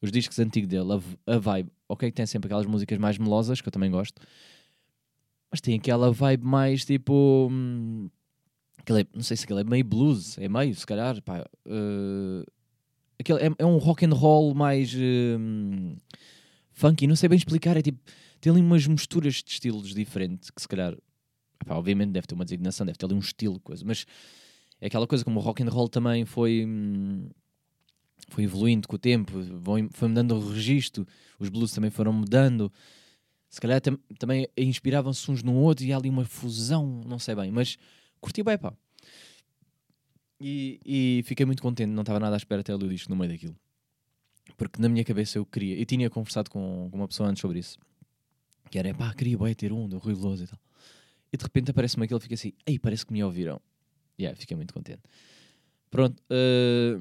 os 0.00 0.10
discos 0.10 0.38
antigos 0.38 0.68
dele, 0.68 0.88
a, 1.26 1.34
a 1.34 1.38
vibe, 1.38 1.70
ok, 1.88 2.10
tem 2.10 2.26
sempre 2.26 2.48
aquelas 2.48 2.66
músicas 2.66 2.98
mais 2.98 3.18
melosas, 3.18 3.60
que 3.60 3.68
eu 3.68 3.72
também 3.72 3.90
gosto, 3.90 4.20
mas 5.50 5.60
tem 5.60 5.76
aquela 5.76 6.10
vibe 6.10 6.44
mais 6.44 6.84
tipo. 6.84 7.48
hum, 7.50 8.08
aquele 8.78 9.02
é- 9.02 9.06
não 9.14 9.22
sei 9.22 9.36
se 9.36 9.44
aquele 9.44 9.60
é 9.60 9.64
meio 9.64 9.84
blues, 9.84 10.38
é 10.38 10.48
meio, 10.48 10.74
se 10.74 10.86
calhar, 10.86 11.20
pá. 11.22 11.44
eh, 11.66 12.44
aquele 13.20 13.40
é, 13.46 13.50
é 13.58 13.66
um 13.66 13.76
rock 13.78 14.04
and 14.04 14.14
roll 14.14 14.54
mais 14.54 14.92
hum, 14.94 15.96
funky, 16.72 17.06
não 17.06 17.16
sei 17.16 17.28
bem 17.28 17.36
explicar, 17.38 17.76
é 17.76 17.82
tipo. 17.82 17.98
Tem 18.40 18.50
ali 18.50 18.60
umas 18.60 18.86
misturas 18.88 19.34
de 19.34 19.50
estilos 19.50 19.94
diferentes, 19.94 20.50
que 20.50 20.60
se 20.60 20.66
calhar. 20.66 20.96
Obviamente 21.68 22.10
deve 22.10 22.26
ter 22.26 22.34
uma 22.34 22.44
designação, 22.44 22.86
deve 22.86 22.98
ter 22.98 23.06
ali 23.06 23.14
um 23.14 23.18
estilo, 23.18 23.58
coisa, 23.60 23.84
mas 23.84 24.06
é 24.80 24.86
aquela 24.86 25.06
coisa 25.06 25.24
como 25.24 25.38
o 25.38 25.42
rock 25.42 25.62
and 25.62 25.68
roll 25.68 25.88
também 25.88 26.24
foi. 26.24 26.64
hum, 26.66 27.28
foi 28.28 28.44
evoluindo 28.44 28.86
com 28.88 28.96
o 28.96 28.98
tempo, 28.98 29.32
foi 29.90 30.08
mudando 30.08 30.32
o 30.36 30.48
registro, 30.52 31.06
os 31.38 31.48
blues 31.48 31.72
também 31.72 31.90
foram 31.90 32.12
mudando. 32.12 32.72
Se 33.50 33.60
calhar 33.60 33.80
tam- 33.80 33.98
também 34.18 34.48
inspiravam-se 34.56 35.30
uns 35.30 35.42
no 35.42 35.54
outro 35.54 35.84
e 35.84 35.92
há 35.92 35.96
ali 35.96 36.08
uma 36.08 36.24
fusão, 36.24 37.02
não 37.06 37.18
sei 37.18 37.34
bem, 37.34 37.50
mas 37.50 37.76
curti 38.20 38.42
bem, 38.42 38.56
pá. 38.56 38.72
E, 40.40 40.80
e 40.84 41.22
fiquei 41.24 41.44
muito 41.46 41.62
contente, 41.62 41.90
não 41.90 42.02
estava 42.02 42.18
nada 42.18 42.34
à 42.34 42.38
espera 42.38 42.60
até 42.62 42.74
ler 42.74 42.84
o 42.84 42.88
disco 42.88 43.10
no 43.10 43.16
meio 43.16 43.30
daquilo. 43.30 43.56
Porque 44.56 44.80
na 44.80 44.88
minha 44.88 45.04
cabeça 45.04 45.38
eu 45.38 45.44
queria, 45.46 45.78
eu 45.78 45.84
tinha 45.84 46.08
conversado 46.10 46.50
com, 46.50 46.88
com 46.90 46.96
uma 46.96 47.08
pessoa 47.08 47.28
antes 47.28 47.40
sobre 47.40 47.58
isso, 47.58 47.78
que 48.70 48.78
era, 48.78 48.92
pá, 48.94 49.12
queria 49.14 49.38
bem 49.38 49.54
ter 49.54 49.72
um 49.72 49.88
do 49.88 49.98
Rui 49.98 50.14
Veloso 50.14 50.44
e 50.44 50.46
tal. 50.46 50.58
E 51.32 51.36
de 51.36 51.42
repente 51.44 51.70
aparece-me 51.70 52.06
e 52.06 52.20
fica 52.20 52.34
assim, 52.34 52.52
ei, 52.66 52.78
parece 52.78 53.06
que 53.06 53.12
me 53.12 53.24
ouviram. 53.24 53.60
E 54.18 54.22
yeah, 54.24 54.38
fiquei 54.38 54.56
muito 54.56 54.74
contente. 54.74 55.00
Pronto, 55.90 56.22
eh, 56.30 56.98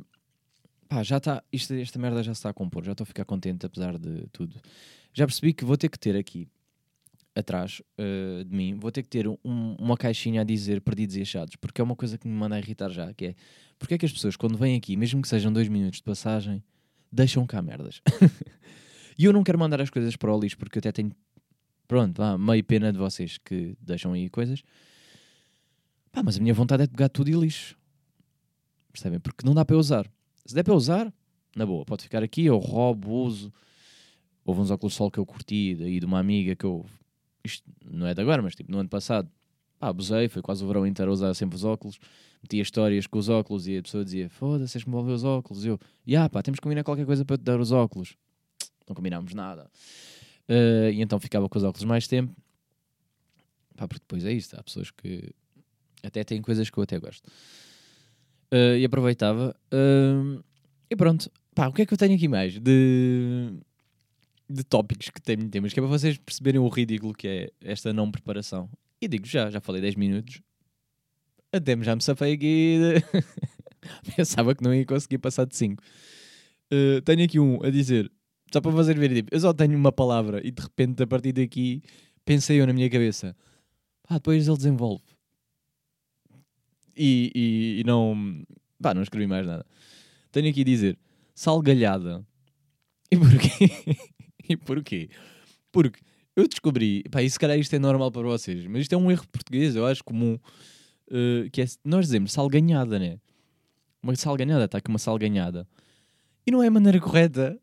pá, 0.87 1.03
já 1.03 1.17
está, 1.17 1.43
esta 1.51 1.99
merda 1.99 2.23
já 2.23 2.33
se 2.33 2.39
está 2.39 2.49
a 2.49 2.53
compor, 2.53 2.83
já 2.83 2.93
estou 2.93 3.03
a 3.03 3.07
ficar 3.07 3.25
contente 3.25 3.65
apesar 3.65 3.97
de 3.97 4.27
tudo. 4.31 4.59
Já 5.13 5.25
percebi 5.25 5.53
que 5.53 5.65
vou 5.65 5.77
ter 5.77 5.89
que 5.89 5.99
ter 5.99 6.15
aqui, 6.15 6.47
atrás 7.35 7.81
eh, 7.97 8.43
de 8.45 8.55
mim, 8.55 8.75
vou 8.75 8.91
ter 8.91 9.03
que 9.03 9.09
ter 9.09 9.27
um- 9.27 9.37
uma 9.79 9.97
caixinha 9.97 10.41
a 10.41 10.43
dizer 10.43 10.81
perdidos 10.81 11.15
e 11.15 11.21
achados, 11.21 11.55
porque 11.55 11.79
é 11.81 11.83
uma 11.83 11.95
coisa 11.95 12.17
que 12.17 12.27
me 12.27 12.33
manda 12.33 12.57
irritar 12.57 12.89
já, 12.89 13.13
que 13.13 13.27
é, 13.27 13.35
porque 13.79 13.93
é 13.93 13.97
que 13.97 14.05
as 14.05 14.11
pessoas 14.11 14.35
quando 14.35 14.57
vêm 14.57 14.75
aqui, 14.75 14.95
mesmo 14.97 15.21
que 15.21 15.27
sejam 15.27 15.51
dois 15.51 15.67
minutos 15.67 15.97
de 15.99 16.03
passagem, 16.03 16.63
deixam 17.11 17.45
cá 17.45 17.61
merdas. 17.61 18.01
e 19.17 19.25
eu 19.25 19.33
não 19.33 19.43
quero 19.43 19.57
mandar 19.59 19.81
as 19.81 19.89
coisas 19.89 20.15
para 20.15 20.33
o 20.33 20.39
lixo, 20.39 20.57
porque 20.57 20.77
eu 20.77 20.81
até 20.81 20.91
tenho, 20.91 21.11
pronto, 21.91 22.15
vá, 22.19 22.37
meio 22.37 22.63
pena 22.63 22.89
de 22.89 22.97
vocês 22.97 23.37
que 23.37 23.75
deixam 23.81 24.13
aí 24.13 24.29
coisas. 24.29 24.63
Pá, 26.09 26.23
mas 26.23 26.37
a 26.37 26.39
minha 26.39 26.53
vontade 26.53 26.83
é 26.83 26.87
pegar 26.87 27.09
tudo 27.09 27.29
e 27.29 27.33
lixo. 27.33 27.77
Percebem? 28.93 29.19
Porque 29.19 29.45
não 29.45 29.53
dá 29.53 29.65
para 29.65 29.75
usar. 29.75 30.09
Se 30.45 30.55
der 30.55 30.63
para 30.63 30.73
usar, 30.73 31.13
na 31.53 31.65
boa, 31.65 31.83
pode 31.83 32.03
ficar 32.03 32.23
aqui, 32.23 32.45
eu 32.45 32.57
roubo, 32.59 33.11
uso. 33.11 33.51
Houve 34.45 34.61
uns 34.61 34.71
óculos 34.71 34.93
de 34.93 34.97
sol 34.99 35.11
que 35.11 35.19
eu 35.19 35.25
curti, 35.25 35.75
daí 35.75 35.99
de 35.99 36.05
uma 36.05 36.17
amiga 36.17 36.55
que 36.55 36.63
eu. 36.63 36.85
Isto 37.43 37.69
não 37.83 38.07
é 38.07 38.13
de 38.13 38.21
agora, 38.21 38.41
mas 38.41 38.55
tipo 38.55 38.71
no 38.71 38.77
ano 38.77 38.87
passado, 38.87 39.29
pá, 39.77 39.89
abusei, 39.89 40.29
foi 40.29 40.41
quase 40.41 40.63
o 40.63 40.67
verão 40.67 40.87
inteiro 40.87 41.11
a 41.11 41.13
usar 41.13 41.33
sempre 41.33 41.57
os 41.57 41.65
óculos. 41.65 41.99
Metia 42.41 42.61
histórias 42.61 43.05
com 43.05 43.19
os 43.19 43.27
óculos 43.27 43.67
e 43.67 43.77
a 43.77 43.81
pessoa 43.81 44.05
dizia: 44.05 44.29
Foda-se, 44.29 44.77
és 44.77 44.83
que 44.85 44.89
me 44.89 44.95
devolver 44.95 45.15
os 45.15 45.25
óculos. 45.25 45.65
E 45.65 45.67
eu, 45.67 45.79
ya 46.07 46.29
pá, 46.29 46.41
temos 46.41 46.57
que 46.57 46.63
combinar 46.63 46.85
qualquer 46.85 47.05
coisa 47.05 47.25
para 47.25 47.37
te 47.37 47.43
dar 47.43 47.59
os 47.59 47.73
óculos. 47.73 48.15
Não 48.87 48.95
combinámos 48.95 49.33
nada. 49.33 49.69
Eh, 50.51 50.91
e 50.95 51.01
então 51.01 51.17
ficava 51.17 51.47
com 51.47 51.57
os 51.57 51.63
óculos 51.63 51.85
mais 51.85 52.07
tempo. 52.07 52.35
Pá, 53.77 53.87
porque 53.87 54.01
depois 54.01 54.25
é 54.25 54.33
isto, 54.33 54.59
há 54.59 54.61
pessoas 54.61 54.91
que 54.91 55.33
até 56.03 56.25
têm 56.25 56.41
coisas 56.41 56.69
que 56.69 56.77
eu 56.77 56.83
até 56.83 56.99
gosto. 56.99 57.31
Eh, 58.51 58.79
e 58.79 58.85
aproveitava. 58.85 59.55
eh, 59.71 60.41
e 60.89 60.95
pronto, 60.95 61.31
pá, 61.55 61.67
o 61.69 61.73
que 61.73 61.83
é 61.83 61.85
que 61.85 61.93
eu 61.93 61.97
tenho 61.97 62.15
aqui 62.15 62.27
mais 62.27 62.59
de, 62.59 63.53
de 64.49 64.63
tópicos 64.65 65.09
que 65.09 65.21
tenho 65.21 65.47
temas, 65.49 65.71
que 65.71 65.79
é 65.79 65.83
para 65.83 65.89
vocês 65.89 66.17
perceberem 66.17 66.59
o 66.59 66.67
ridículo 66.67 67.13
que 67.13 67.27
é 67.29 67.51
esta 67.61 67.93
não 67.93 68.11
preparação. 68.11 68.69
E 68.99 69.07
digo 69.07 69.25
já, 69.25 69.49
já 69.49 69.61
falei 69.61 69.81
10 69.81 69.95
minutos, 69.95 70.41
até 71.53 71.81
já 71.81 71.95
me 71.95 72.01
safei 72.01 72.33
aqui. 72.33 72.77
Pensava 74.17 74.53
que 74.53 74.63
não 74.63 74.75
ia 74.75 74.85
conseguir 74.85 75.17
passar 75.17 75.45
de 75.45 75.55
5. 75.55 75.81
tenho 77.05 77.23
aqui 77.23 77.39
um 77.39 77.63
a 77.63 77.69
dizer, 77.69 78.11
só 78.51 78.61
para 78.61 78.71
fazer 78.71 78.97
ver, 78.97 79.13
tipo, 79.13 79.33
eu 79.33 79.39
só 79.39 79.53
tenho 79.53 79.77
uma 79.77 79.91
palavra 79.91 80.45
e 80.45 80.51
de 80.51 80.61
repente 80.61 81.03
a 81.03 81.07
partir 81.07 81.31
daqui 81.31 81.81
pensei 82.25 82.59
eu 82.59 82.67
na 82.67 82.73
minha 82.73 82.89
cabeça, 82.89 83.35
pá, 84.07 84.15
depois 84.15 84.47
ele 84.47 84.57
desenvolve. 84.57 85.03
E, 86.95 87.31
e, 87.33 87.79
e 87.81 87.83
não, 87.85 88.43
pá, 88.81 88.93
não 88.93 89.01
escrevi 89.01 89.27
mais 89.27 89.47
nada. 89.47 89.65
Tenho 90.31 90.49
aqui 90.49 90.61
a 90.61 90.65
dizer, 90.65 90.97
salgalhada. 91.33 92.25
E 93.09 93.17
porquê? 93.17 93.97
e 94.49 94.57
porquê? 94.57 95.09
Porque 95.71 96.01
eu 96.35 96.47
descobri, 96.47 97.03
pá, 97.09 97.21
e 97.21 97.29
se 97.29 97.39
calhar 97.39 97.57
isto 97.57 97.75
é 97.75 97.79
normal 97.79 98.11
para 98.11 98.23
vocês, 98.23 98.65
mas 98.67 98.83
isto 98.83 98.93
é 98.93 98.97
um 98.97 99.11
erro 99.11 99.27
português, 99.31 99.75
eu 99.75 99.85
acho 99.85 100.03
comum, 100.03 100.37
eh, 101.11 101.49
que 101.51 101.61
é, 101.61 101.65
nós 101.83 102.05
dizemos 102.05 102.31
salganhada, 102.31 102.97
né? 102.97 103.19
Uma 104.01 104.15
salganhada, 104.15 104.65
está 104.65 104.77
aqui 104.77 104.89
uma 104.89 104.97
salganhada. 104.97 105.67
E 106.45 106.51
não 106.51 106.63
é 106.63 106.67
a 106.67 106.71
maneira 106.71 106.99
correta. 106.99 107.59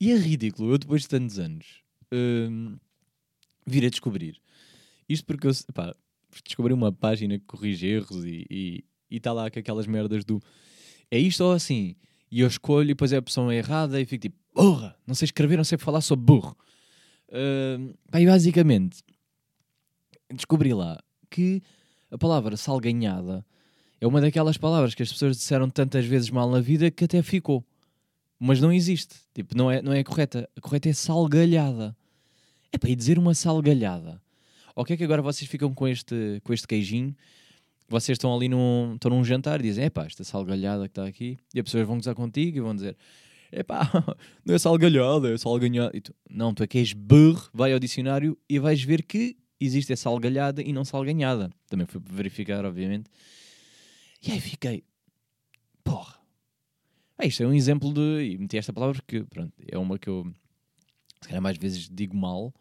E 0.00 0.12
é 0.12 0.16
ridículo, 0.16 0.72
eu 0.72 0.78
depois 0.78 1.02
de 1.02 1.08
tantos 1.08 1.38
anos 1.38 1.82
hum, 2.12 2.76
vir 3.66 3.84
a 3.84 3.90
descobrir. 3.90 4.40
Isto 5.08 5.24
porque 5.24 5.46
eu 5.46 5.52
pá, 5.74 5.94
descobri 6.44 6.72
uma 6.72 6.92
página 6.92 7.38
que 7.38 7.44
corrige 7.46 7.86
erros 7.86 8.24
e 8.24 8.84
está 9.10 9.32
lá 9.32 9.50
com 9.50 9.58
aquelas 9.58 9.86
merdas 9.86 10.24
do 10.24 10.40
é 11.10 11.18
isto 11.18 11.42
ou 11.42 11.52
assim. 11.52 11.96
E 12.30 12.40
eu 12.40 12.48
escolho 12.48 12.86
e 12.86 12.88
depois 12.88 13.12
a 13.12 13.18
opção 13.18 13.50
é 13.50 13.56
errada 13.56 14.00
e 14.00 14.04
fico 14.04 14.22
tipo, 14.22 14.36
burra, 14.54 14.96
não 15.06 15.14
sei 15.14 15.26
escrever, 15.26 15.56
não 15.56 15.64
sei 15.64 15.78
falar, 15.78 16.00
sou 16.00 16.16
burro. 16.16 16.56
Hum, 17.32 17.94
pá, 18.10 18.20
e 18.20 18.26
basicamente 18.26 19.02
descobri 20.34 20.74
lá 20.74 20.98
que 21.30 21.62
a 22.10 22.18
palavra 22.18 22.56
salganhada 22.56 23.44
é 24.00 24.06
uma 24.06 24.20
daquelas 24.20 24.56
palavras 24.56 24.94
que 24.94 25.02
as 25.02 25.12
pessoas 25.12 25.36
disseram 25.36 25.68
tantas 25.68 26.04
vezes 26.04 26.30
mal 26.30 26.50
na 26.50 26.60
vida 26.60 26.90
que 26.90 27.04
até 27.04 27.22
ficou. 27.22 27.64
Mas 28.38 28.60
não 28.60 28.72
existe. 28.72 29.16
Tipo, 29.34 29.56
não 29.56 29.70
é, 29.70 29.82
não 29.82 29.92
é 29.92 30.04
correta. 30.04 30.48
A 30.56 30.60
correta 30.60 30.88
é 30.88 30.92
salgalhada. 30.92 31.96
É 32.72 32.78
para 32.78 32.90
ir 32.90 32.96
dizer 32.96 33.18
uma 33.18 33.34
salgalhada. 33.34 34.20
Ok, 34.76 34.96
que 34.96 35.02
agora 35.02 35.20
vocês 35.20 35.50
ficam 35.50 35.74
com 35.74 35.88
este, 35.88 36.40
com 36.44 36.52
este 36.52 36.66
queijinho. 36.66 37.14
Vocês 37.88 38.16
estão 38.16 38.34
ali 38.34 38.48
num, 38.48 38.94
estão 38.94 39.10
num 39.10 39.24
jantar 39.24 39.58
e 39.60 39.64
dizem: 39.64 39.86
Epá, 39.86 40.04
esta 40.04 40.22
salgalhada 40.22 40.84
que 40.84 40.92
está 40.92 41.06
aqui. 41.06 41.38
E 41.54 41.58
as 41.58 41.64
pessoas 41.64 41.86
vão 41.86 41.96
gozar 41.96 42.14
contigo 42.14 42.58
e 42.58 42.60
vão 42.60 42.74
dizer: 42.74 42.96
Epá, 43.50 43.90
não 44.44 44.54
é 44.54 44.58
salgalhada, 44.58 45.32
é 45.32 45.38
salganhada. 45.38 45.96
E 45.96 46.00
tu, 46.00 46.14
não, 46.30 46.54
tu 46.54 46.62
é 46.62 46.66
que 46.66 46.78
és 46.78 46.92
burro. 46.92 47.48
Vai 47.52 47.72
ao 47.72 47.78
dicionário 47.78 48.38
e 48.48 48.58
vais 48.58 48.82
ver 48.82 49.02
que 49.02 49.36
existe 49.58 49.92
a 49.92 49.96
salgalhada 49.96 50.62
e 50.62 50.72
não 50.72 50.84
salganhada. 50.84 51.50
Também 51.68 51.86
fui 51.86 52.00
verificar, 52.08 52.64
obviamente. 52.64 53.10
E 54.22 54.32
aí 54.32 54.40
fiquei: 54.40 54.84
Porra. 55.82 56.17
Ah, 57.18 57.26
isto 57.26 57.42
é 57.42 57.46
um 57.46 57.52
exemplo 57.52 57.92
de. 57.92 58.00
E 58.32 58.38
meti 58.38 58.56
esta 58.56 58.72
palavra 58.72 58.94
porque, 59.02 59.24
pronto, 59.24 59.52
é 59.66 59.76
uma 59.76 59.98
que 59.98 60.08
eu, 60.08 60.24
se 61.20 61.28
calhar, 61.28 61.42
mais 61.42 61.56
vezes 61.58 61.88
digo 61.90 62.16
mal. 62.16 62.52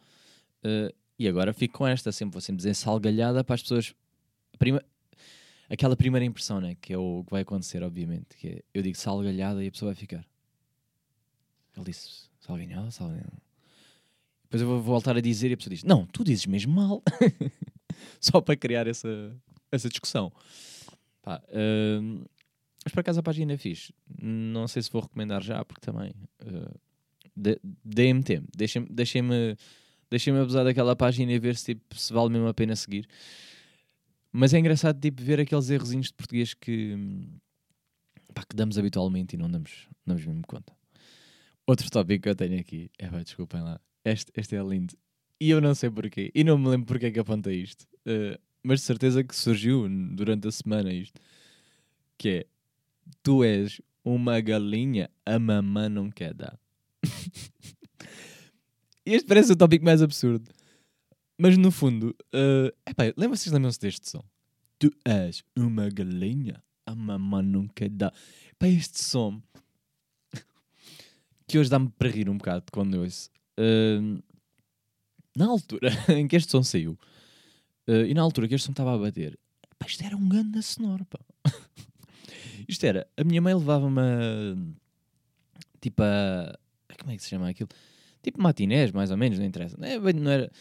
eh, 0.64 0.94
e 1.20 1.28
agora 1.28 1.54
fico 1.54 1.78
com 1.80 1.88
esta, 1.88 2.12
sempre 2.12 2.34
vou 2.34 2.42
sempre 2.42 2.58
dizer 2.58 2.74
salgalhada 2.76 3.44
para 3.44 3.56
as 3.56 3.62
pessoas. 3.62 3.94
prima- 4.60 4.84
aquela 5.70 5.96
primeira 5.96 6.26
impressão, 6.26 6.62
né? 6.62 6.76
Que 6.82 6.94
é 6.94 6.98
o 6.98 7.24
que 7.26 7.32
vai 7.32 7.42
acontecer, 7.42 7.84
obviamente. 7.84 8.36
Que 8.38 8.48
é, 8.50 8.62
eu 8.74 8.82
digo 8.84 8.98
salgalhada 8.98 9.64
e 9.64 9.68
a 9.68 9.72
pessoa 9.72 9.90
vai 9.94 9.96
ficar. 9.96 10.26
Ele 11.76 11.86
disse 11.86 12.30
salganhada, 12.40 12.90
salganhada. 12.92 13.42
Depois 14.44 14.62
eu 14.62 14.68
vou 14.68 14.82
voltar 14.82 15.16
a 15.18 15.22
dizer 15.22 15.50
e 15.52 15.54
a 15.54 15.58
pessoa 15.58 15.74
diz: 15.76 15.84
Não, 15.84 16.06
tu 16.08 16.24
dizes 16.24 16.46
mesmo 16.46 16.74
mal. 16.74 17.04
Só 18.22 18.40
para 18.42 18.56
criar 18.56 18.88
essa, 18.88 19.36
essa 19.72 19.90
discussão. 19.90 20.32
Pá, 21.22 21.42
hum, 22.02 22.24
mas 22.88 22.94
por 22.94 23.02
acaso 23.02 23.20
a 23.20 23.24
página 23.24 23.52
é 23.52 23.58
fixe. 23.58 23.94
Não 24.18 24.66
sei 24.66 24.82
se 24.82 24.90
vou 24.90 25.02
recomendar 25.02 25.44
já, 25.44 25.66
porque 25.66 25.82
também. 25.82 26.14
Uh, 26.42 26.74
de- 27.36 27.60
Deem-me 27.84 28.24
tempo. 28.24 28.48
Deixem-me 28.56 28.88
deixem 28.90 29.22
deixem 30.10 30.34
abusar 30.38 30.64
daquela 30.64 30.96
página 30.96 31.34
e 31.34 31.38
ver 31.38 31.58
se, 31.58 31.76
tipo, 31.76 31.98
se 31.98 32.14
vale 32.14 32.30
mesmo 32.30 32.48
a 32.48 32.54
pena 32.54 32.78
seguir. 32.78 33.06
Mas 34.32 34.54
é 34.54 34.60
engraçado 34.60 34.98
tipo, 35.02 35.22
ver 35.22 35.38
aqueles 35.38 35.70
errozinhos 35.70 36.08
de 36.08 36.14
português 36.14 36.54
que, 36.54 36.96
pá, 38.34 38.46
que 38.50 38.56
damos 38.56 38.78
habitualmente 38.78 39.36
e 39.36 39.38
não 39.38 39.52
damos, 39.52 39.86
não 40.06 40.16
damos 40.16 40.26
mesmo 40.26 40.44
conta. 40.48 40.72
Outro 41.66 41.92
tópico 41.92 42.24
que 42.24 42.30
eu 42.30 42.36
tenho 42.36 42.58
aqui. 42.62 42.90
É, 42.98 43.10
pá, 43.10 43.22
desculpem 43.22 43.64
lá. 43.64 43.82
Este, 44.06 44.32
este 44.34 44.56
é 44.56 44.64
lindo. 44.64 44.96
E 45.42 45.50
eu 45.50 45.60
não 45.60 45.76
sei 45.76 45.90
porquê. 45.90 46.32
E 46.34 46.42
não 46.42 46.58
me 46.58 46.70
lembro 46.70 46.86
porque 46.88 47.08
é 47.08 47.12
que 47.12 47.20
apontei 47.20 47.64
isto. 47.64 47.86
Uh, 48.08 48.40
mas 48.64 48.80
de 48.80 48.86
certeza 48.86 49.26
que 49.26 49.36
surgiu 49.36 49.90
durante 50.16 50.48
a 50.48 50.52
semana 50.54 50.94
isto. 50.94 51.20
Que 52.18 52.30
é 52.30 52.46
Tu 53.24 53.44
és 53.44 53.82
uma 54.04 54.40
galinha, 54.40 55.10
a 55.26 55.38
mamã 55.38 55.90
não 55.90 56.10
quer 56.10 56.34
dar. 56.34 56.60
este 59.06 59.28
parece 59.28 59.52
o 59.52 59.56
tópico 59.56 59.86
mais 59.86 60.02
absurdo. 60.02 60.50
Mas 61.38 61.58
no 61.58 61.72
fundo, 61.72 62.16
uh, 62.34 62.74
epá, 62.86 63.04
lembra 63.16 63.38
vocês 63.38 63.54
lembram-se 63.54 63.80
deste 63.80 64.10
som? 64.10 64.24
Tu 64.80 64.92
és 65.06 65.44
uma 65.56 65.90
galinha, 65.90 66.64
a 66.86 66.96
mamã 66.96 67.42
não 67.42 67.68
quer 67.68 67.90
dar. 67.90 68.14
Epá, 68.52 68.68
este 68.68 69.00
som 69.00 69.42
que 71.48 71.58
hoje 71.58 71.70
dá-me 71.70 71.90
para 71.90 72.10
rir 72.10 72.30
um 72.30 72.38
bocado 72.38 72.66
quando 72.72 72.96
eu 72.96 73.02
ouço. 73.02 73.30
Uh, 73.58 74.22
na 75.36 75.46
altura 75.46 75.90
em 76.10 76.28
que 76.28 76.36
este 76.36 76.52
som 76.52 76.64
saiu, 76.64 76.98
uh, 77.88 78.06
e 78.06 78.14
na 78.14 78.22
altura 78.22 78.48
que 78.48 78.56
este 78.56 78.66
som 78.66 78.72
estava 78.72 78.94
a 78.94 78.98
bater, 78.98 79.40
pá, 79.80 79.88
isto 79.88 80.04
era 80.04 80.16
um 80.16 80.28
grande 80.28 80.62
sonoro, 80.62 81.06
pá. 81.06 81.20
isto 82.68 82.84
era, 82.86 83.08
a 83.16 83.24
minha 83.24 83.42
mãe 83.42 83.54
levava-me 83.54 84.00
a, 84.02 84.56
tipo 85.82 86.04
a, 86.04 86.58
como 87.00 87.12
é 87.12 87.18
que 87.18 87.24
se 87.24 87.30
chama 87.30 87.50
aquilo? 87.50 87.70
Tipo 88.22 88.42
matinés, 88.42 88.92
mais 88.92 89.12
ou 89.12 89.18
menos, 89.18 89.40
não 89.40 89.46
interessa. 89.46 89.78
Não, 89.78 89.88
é 89.88 90.00
bem- 90.00 90.14
não 90.14 90.32
era 90.32 90.52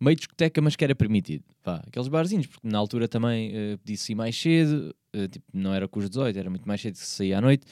meio 0.00 0.16
discoteca, 0.16 0.60
mas 0.60 0.74
que 0.74 0.82
era 0.84 0.94
permitido. 0.94 1.44
Vá, 1.64 1.76
aqueles 1.86 2.08
barzinhos, 2.08 2.46
porque 2.46 2.66
na 2.66 2.78
altura 2.78 3.06
também 3.06 3.50
uh, 3.74 3.78
podia-se 3.78 4.12
ir 4.12 4.14
mais 4.16 4.36
cedo, 4.36 4.94
uh, 5.14 5.28
tipo, 5.28 5.44
não 5.52 5.72
era 5.72 5.86
com 5.86 6.00
os 6.00 6.08
18, 6.10 6.36
era 6.38 6.50
muito 6.50 6.66
mais 6.66 6.80
cedo 6.80 6.94
que 6.94 7.00
se 7.00 7.06
saía 7.06 7.38
à 7.38 7.40
noite. 7.40 7.64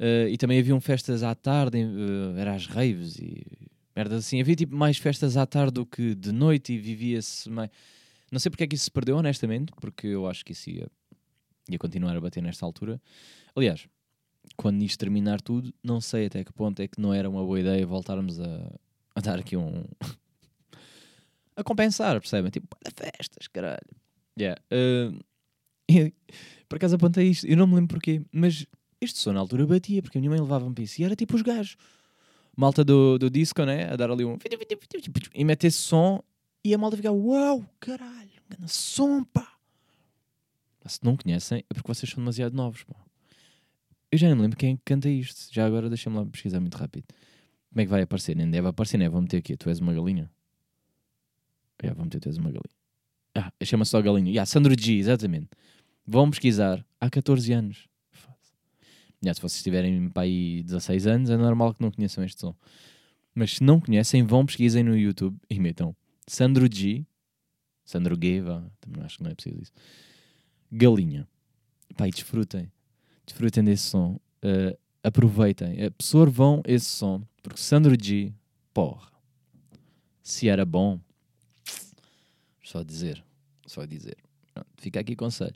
Uh, 0.00 0.28
e 0.28 0.36
também 0.36 0.58
haviam 0.58 0.80
festas 0.80 1.22
à 1.22 1.34
tarde, 1.34 1.78
uh, 1.78 2.36
era 2.36 2.54
às 2.54 2.66
raves 2.66 3.16
e 3.18 3.42
Merdas 3.94 4.24
assim. 4.24 4.40
Havia 4.40 4.56
tipo 4.56 4.74
mais 4.74 4.96
festas 4.98 5.36
à 5.36 5.46
tarde 5.46 5.74
do 5.74 5.86
que 5.86 6.14
de 6.14 6.32
noite 6.32 6.72
e 6.72 6.78
vivia-se 6.78 7.50
mais. 7.50 7.70
Não 8.32 8.38
sei 8.38 8.48
porque 8.50 8.64
é 8.64 8.66
que 8.66 8.74
isso 8.74 8.84
se 8.84 8.90
perdeu, 8.90 9.16
honestamente, 9.16 9.72
porque 9.80 10.06
eu 10.06 10.26
acho 10.26 10.44
que 10.44 10.52
isso 10.52 10.70
ia, 10.70 10.88
ia 11.74 11.78
continuar 11.78 12.16
a 12.16 12.20
bater 12.20 12.42
nesta 12.42 12.64
altura. 12.64 13.00
Aliás, 13.54 13.88
quando 14.56 14.82
isto 14.82 14.98
terminar 14.98 15.40
tudo, 15.40 15.72
não 15.82 16.00
sei 16.00 16.26
até 16.26 16.44
que 16.44 16.52
ponto 16.52 16.80
é 16.80 16.88
que 16.88 17.00
não 17.00 17.12
era 17.12 17.28
uma 17.28 17.44
boa 17.44 17.60
ideia 17.60 17.86
voltarmos 17.86 18.40
a, 18.40 18.72
a 19.14 19.20
dar 19.20 19.38
aqui 19.38 19.56
um. 19.56 19.84
a 21.56 21.62
compensar, 21.62 22.20
percebem? 22.20 22.50
Tipo, 22.50 22.68
para 22.68 22.92
festas, 22.92 23.46
caralho. 23.48 23.78
Yeah. 24.38 24.60
Uh, 24.72 25.18
e, 25.90 26.12
por 26.68 26.76
acaso 26.76 26.96
apontei 26.96 27.28
isto, 27.28 27.46
eu 27.46 27.56
não 27.56 27.66
me 27.66 27.74
lembro 27.74 27.96
porquê, 27.96 28.22
mas 28.32 28.66
este 29.00 29.18
som 29.18 29.32
na 29.32 29.40
altura 29.40 29.66
batia, 29.66 30.02
porque 30.02 30.18
a 30.18 30.20
minha 30.20 30.30
mãe 30.30 30.40
levava-me 30.40 30.74
para 30.74 30.84
isso 30.84 31.00
e 31.00 31.04
era 31.04 31.16
tipo 31.16 31.34
os 31.36 31.42
gajos. 31.42 31.76
Malta 32.56 32.84
do, 32.84 33.18
do 33.18 33.30
disco, 33.30 33.64
né? 33.64 33.90
A 33.90 33.96
dar 33.96 34.10
ali 34.10 34.24
um. 34.24 34.36
E 35.34 35.44
mete 35.44 35.66
esse 35.66 35.78
som 35.78 36.22
e 36.62 36.74
a 36.74 36.78
malta 36.78 36.96
fica, 36.96 37.10
uau, 37.10 37.64
caralho, 37.78 38.30
som, 38.66 39.24
pá. 39.24 39.59
Se 40.86 40.98
não 41.02 41.16
conhecem, 41.16 41.64
é 41.68 41.74
porque 41.74 41.86
vocês 41.86 42.10
são 42.10 42.20
demasiado 42.20 42.54
novos. 42.54 42.84
Eu 44.10 44.18
já 44.18 44.28
não 44.28 44.36
me 44.36 44.42
lembro 44.42 44.56
quem 44.56 44.74
é 44.74 44.78
canta 44.84 45.08
isto. 45.08 45.52
Já 45.52 45.66
agora 45.66 45.88
deixa-me 45.88 46.16
lá 46.16 46.26
pesquisar 46.26 46.60
muito 46.60 46.76
rápido. 46.76 47.04
Como 47.68 47.80
é 47.80 47.84
que 47.84 47.90
vai 47.90 48.02
aparecer? 48.02 48.34
Nem 48.34 48.50
deve 48.50 48.68
aparecer, 48.68 48.98
né? 48.98 49.08
Vou 49.08 49.20
meter 49.20 49.36
aqui. 49.36 49.56
Tu 49.56 49.68
és 49.68 49.78
uma 49.78 49.94
galinha. 49.94 50.30
Já, 51.82 51.94
vou 51.94 52.04
meter 52.04 52.20
tu 52.20 52.28
és 52.28 52.36
uma 52.36 52.50
galinha. 52.50 52.80
Ah, 53.34 53.52
chama-se 53.64 53.92
só 53.92 54.02
galinha. 54.02 54.30
Yeah, 54.30 54.46
Sandro 54.46 54.74
G, 54.78 54.94
exatamente. 54.94 55.48
Vão 56.06 56.28
pesquisar 56.30 56.84
há 57.00 57.08
14 57.08 57.52
anos. 57.52 57.88
Se 59.22 59.40
vocês 59.40 59.62
tiverem 59.62 60.08
para 60.08 60.22
aí 60.22 60.62
16 60.64 61.06
anos, 61.06 61.30
é 61.30 61.36
normal 61.36 61.74
que 61.74 61.82
não 61.82 61.90
conheçam 61.90 62.24
este 62.24 62.40
som. 62.40 62.56
Mas 63.34 63.56
se 63.56 63.62
não 63.62 63.78
conhecem, 63.78 64.24
vão 64.24 64.44
pesquisem 64.44 64.82
no 64.82 64.96
YouTube 64.96 65.38
e 65.48 65.60
metam 65.60 65.94
Sandro 66.26 66.66
G. 66.72 67.06
Sandro 67.84 68.18
G, 68.20 68.40
vá. 68.40 68.64
Também 68.80 69.04
acho 69.04 69.18
que 69.18 69.22
não 69.22 69.30
é 69.30 69.34
preciso 69.34 69.62
isso. 69.62 69.72
Galinha. 70.70 71.28
Pá, 71.96 72.08
e 72.08 72.10
desfrutem 72.10 72.70
desfrutem 73.30 73.64
desse 73.64 73.84
som, 73.84 74.20
uh, 74.44 74.78
aproveitem, 75.02 75.84
absorvam 75.84 76.62
esse 76.66 76.86
som, 76.86 77.22
porque 77.42 77.60
Sandro 77.60 77.96
G, 78.00 78.32
porra, 78.74 79.10
se 80.22 80.48
era 80.48 80.64
bom, 80.64 81.00
só 82.62 82.82
dizer, 82.82 83.24
só 83.66 83.84
dizer. 83.84 84.16
Pronto, 84.52 84.68
fica 84.78 85.00
aqui 85.00 85.16
conselho. 85.16 85.54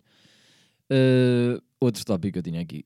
Uh, 0.90 1.62
outro 1.80 2.04
tópico 2.04 2.34
que 2.34 2.38
eu 2.38 2.42
tinha 2.42 2.60
aqui. 2.60 2.84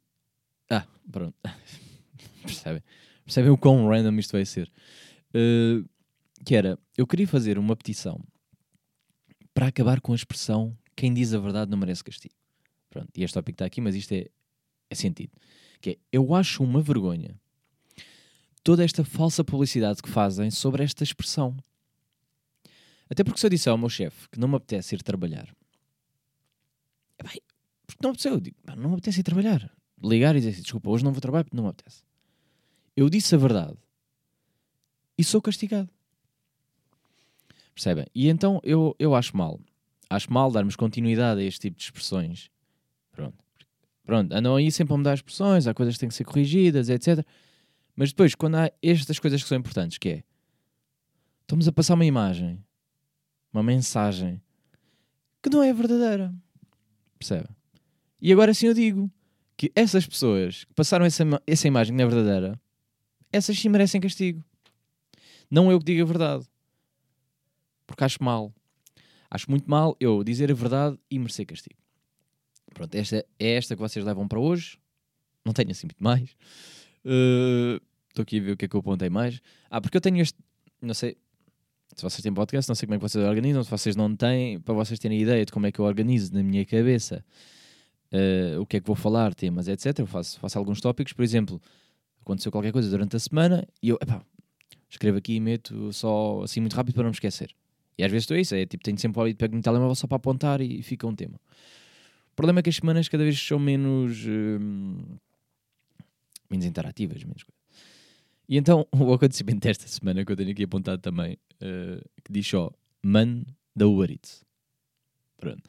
Ah, 0.71 0.87
pronto. 1.11 1.37
Percebem? 2.43 2.83
Percebem 3.25 3.51
o 3.51 3.59
quão 3.59 3.89
random 3.89 4.19
isto 4.19 4.33
vai 4.33 4.45
ser? 4.45 4.71
Uh, 5.35 5.89
que 6.45 6.55
era, 6.55 6.79
eu 6.97 7.07
queria 7.07 7.27
fazer 7.27 7.59
uma 7.59 7.77
petição 7.77 8.23
para 9.53 9.67
acabar 9.67 10.01
com 10.01 10.13
a 10.13 10.17
expressão 10.17 10.77
quem 11.01 11.15
diz 11.15 11.33
a 11.33 11.39
verdade 11.39 11.71
não 11.71 11.79
merece 11.79 12.03
castigo. 12.03 12.35
Pronto, 12.91 13.09
e 13.17 13.23
este 13.23 13.35
tópico 13.35 13.55
está 13.55 13.67
aqui, 13.67 13.81
mas 13.81 13.95
isto 13.95 14.13
é 14.13 14.27
é 14.91 14.95
sentido. 14.95 15.33
Que 15.81 15.91
é, 15.91 15.99
eu 16.13 16.35
acho 16.35 16.63
uma 16.63 16.81
vergonha 16.81 17.39
toda 18.63 18.85
esta 18.85 19.05
falsa 19.05 19.45
publicidade 19.45 20.03
que 20.03 20.09
fazem 20.09 20.51
sobre 20.51 20.83
esta 20.83 21.03
expressão. 21.03 21.57
Até 23.09 23.25
porque 23.25 23.41
se 23.41 23.47
eu 23.47 23.51
disser 23.51 23.71
ao 23.71 23.79
meu 23.79 23.89
chefe 23.89 24.29
que 24.29 24.39
não 24.39 24.49
me 24.49 24.57
apetece 24.57 24.95
ir 24.95 25.03
trabalhar, 25.03 25.55
é 27.19 27.23
bem, 27.23 27.41
porque 27.87 28.01
não 28.03 28.11
apetece, 28.11 28.29
eu 28.29 28.41
digo, 28.41 28.57
não 28.77 28.91
me 28.91 28.95
apetece 28.95 29.21
ir 29.21 29.23
trabalhar. 29.23 29.75
Ligar 30.03 30.37
e 30.37 30.41
dizer 30.41 30.51
assim, 30.51 30.63
desculpa, 30.63 30.91
hoje 30.91 31.05
não 31.05 31.13
vou 31.13 31.21
trabalhar 31.21 31.45
porque 31.45 31.57
não 31.57 31.65
me 31.65 31.71
apetece. 31.71 32.03
Eu 32.97 33.09
disse 33.09 33.35
a 33.35 33.39
verdade 33.39 33.77
e 35.17 35.25
sou 35.25 35.41
castigado. 35.41 35.89
Percebem? 37.75 38.07
E 38.15 38.29
então 38.29 38.61
eu, 38.63 38.95
eu 38.99 39.15
acho 39.15 39.37
mal. 39.37 39.61
Acho 40.11 40.33
mal 40.33 40.51
darmos 40.51 40.77
continuidade 40.77 41.41
a 41.41 41.45
este 41.45 41.61
tipo 41.61 41.77
de 41.77 41.85
expressões. 41.85 42.51
Pronto. 43.13 43.37
Pronto, 44.05 44.33
andam 44.33 44.57
aí 44.57 44.73
sempre 44.73 44.95
a 44.95 44.97
mudar 44.97 45.13
as 45.13 45.19
expressões, 45.19 45.67
há 45.67 45.75
coisas 45.75 45.95
que 45.95 46.01
têm 46.01 46.09
que 46.09 46.15
ser 46.15 46.25
corrigidas, 46.25 46.89
etc. 46.89 47.25
Mas 47.95 48.11
depois, 48.11 48.35
quando 48.35 48.55
há 48.55 48.71
estas 48.83 49.19
coisas 49.19 49.43
que 49.43 49.49
são 49.49 49.59
importantes, 49.59 49.99
que 49.99 50.09
é 50.09 50.23
estamos 51.43 51.69
a 51.69 51.73
passar 51.73 51.95
uma 51.95 52.07
imagem, 52.07 52.63
uma 53.53 53.63
mensagem 53.63 54.41
que 55.43 55.51
não 55.51 55.63
é 55.63 55.73
verdadeira. 55.73 56.35
Percebe? 57.19 57.49
E 58.21 58.33
agora 58.33 58.55
sim 58.55 58.67
eu 58.67 58.75
digo 58.75 59.11
que 59.57 59.73
essas 59.75 60.07
pessoas 60.07 60.65
que 60.65 60.75
passaram 60.75 61.05
essa, 61.05 61.25
essa 61.47 61.67
imagem 61.67 61.95
que 61.95 62.03
não 62.03 62.09
é 62.09 62.15
verdadeira, 62.15 62.61
essas 63.33 63.59
sim 63.59 63.69
merecem 63.69 64.01
castigo. 64.01 64.45
Não 65.51 65.71
eu 65.71 65.79
que 65.79 65.87
digo 65.87 66.03
a 66.03 66.07
verdade. 66.07 66.47
Porque 67.87 68.05
acho 68.05 68.23
mal. 68.23 68.55
Acho 69.31 69.51
muito 69.51 69.69
mal 69.71 69.97
eu 70.01 70.25
dizer 70.25 70.51
a 70.51 70.55
verdade 70.55 70.99
e 71.11 71.19
merecer 71.19 71.47
castigo. 71.47 71.77
Pronto, 72.73 72.95
esta 72.95 73.25
é 73.39 73.55
esta 73.55 73.75
que 73.75 73.81
vocês 73.81 74.05
levam 74.05 74.27
para 74.27 74.39
hoje. 74.39 74.79
Não 75.45 75.53
tenho 75.53 75.71
assim 75.71 75.87
muito 75.87 76.03
mais. 76.03 76.37
Estou 77.05 78.23
uh, 78.23 78.23
aqui 78.23 78.39
a 78.39 78.43
ver 78.43 78.53
o 78.53 78.57
que 78.57 78.65
é 78.65 78.69
que 78.69 78.77
eu 78.77 78.81
apontei 78.81 79.09
mais. 79.09 79.41
Ah, 79.71 79.81
porque 79.81 79.97
eu 79.97 80.01
tenho 80.01 80.21
este. 80.21 80.39
Não 80.81 80.95
sei 80.95 81.17
se 81.95 82.03
vocês 82.03 82.23
têm 82.23 82.33
podcast, 82.33 82.69
não 82.69 82.75
sei 82.75 82.87
como 82.87 82.95
é 82.95 82.99
que 82.99 83.03
vocês 83.03 83.25
organizam. 83.25 83.65
Se 83.65 83.71
vocês 83.71 83.97
não 83.97 84.15
têm, 84.15 84.61
para 84.61 84.75
vocês 84.75 84.99
terem 84.99 85.21
ideia 85.21 85.45
de 85.45 85.53
como 85.53 85.67
é 85.67 85.73
que 85.73 85.79
eu 85.79 85.85
organizo 85.85 86.33
na 86.33 86.43
minha 86.43 86.65
cabeça 86.65 87.25
uh, 88.13 88.61
o 88.61 88.67
que 88.67 88.77
é 88.77 88.81
que 88.81 88.87
vou 88.87 88.97
falar, 88.97 89.35
temas, 89.35 89.69
etc. 89.69 89.99
Eu 89.99 90.07
faço, 90.07 90.39
faço 90.39 90.59
alguns 90.59 90.81
tópicos. 90.81 91.13
Por 91.13 91.23
exemplo, 91.23 91.61
aconteceu 92.21 92.53
qualquer 92.53 92.73
coisa 92.73 92.89
durante 92.89 93.17
a 93.17 93.19
semana 93.19 93.67
e 93.83 93.89
eu 93.89 93.99
epá, 94.01 94.23
escrevo 94.89 95.19
aqui 95.19 95.35
e 95.35 95.41
meto 95.41 95.93
só 95.93 96.43
assim 96.43 96.61
muito 96.61 96.75
rápido 96.75 96.95
para 96.95 97.05
não 97.05 97.11
me 97.11 97.15
esquecer. 97.15 97.55
E 97.99 98.05
às 98.05 98.11
vezes 98.11 98.23
estou 98.23 98.37
isso, 98.37 98.55
é 98.55 98.65
tipo, 98.65 98.85
tenho 98.85 98.97
sempre 98.97 99.19
o 99.19 99.23
hábito 99.23 99.35
de 99.35 99.39
pegar 99.39 99.57
no 99.57 99.63
telemóvel 99.63 99.95
só 99.95 100.07
para 100.07 100.17
apontar 100.17 100.61
e 100.61 100.83
fica 100.83 101.07
um 101.07 101.15
tema 101.15 101.39
problema 102.39 102.61
é 102.61 102.63
que 102.63 102.71
as 102.71 102.77
semanas 102.77 103.09
cada 103.09 103.25
vez 103.25 103.37
são 103.37 103.59
menos. 103.59 104.25
Uh, 104.25 105.19
menos 106.49 106.65
interativas, 106.65 107.25
menos 107.25 107.45
E 108.49 108.57
então, 108.57 108.87
o 108.95 109.13
acontecimento 109.13 109.59
desta 109.59 109.89
semana 109.89 110.25
que 110.25 110.31
eu 110.31 110.37
tenho 110.37 110.53
aqui 110.53 110.63
apontado 110.63 111.03
também, 111.03 111.37
uh, 111.55 112.01
que 112.25 112.33
diz 112.33 112.47
só, 112.47 112.73
man 113.03 113.43
da 113.75 113.89
Uber 113.89 114.13
Eats. 114.13 114.45
Pronto. 115.37 115.69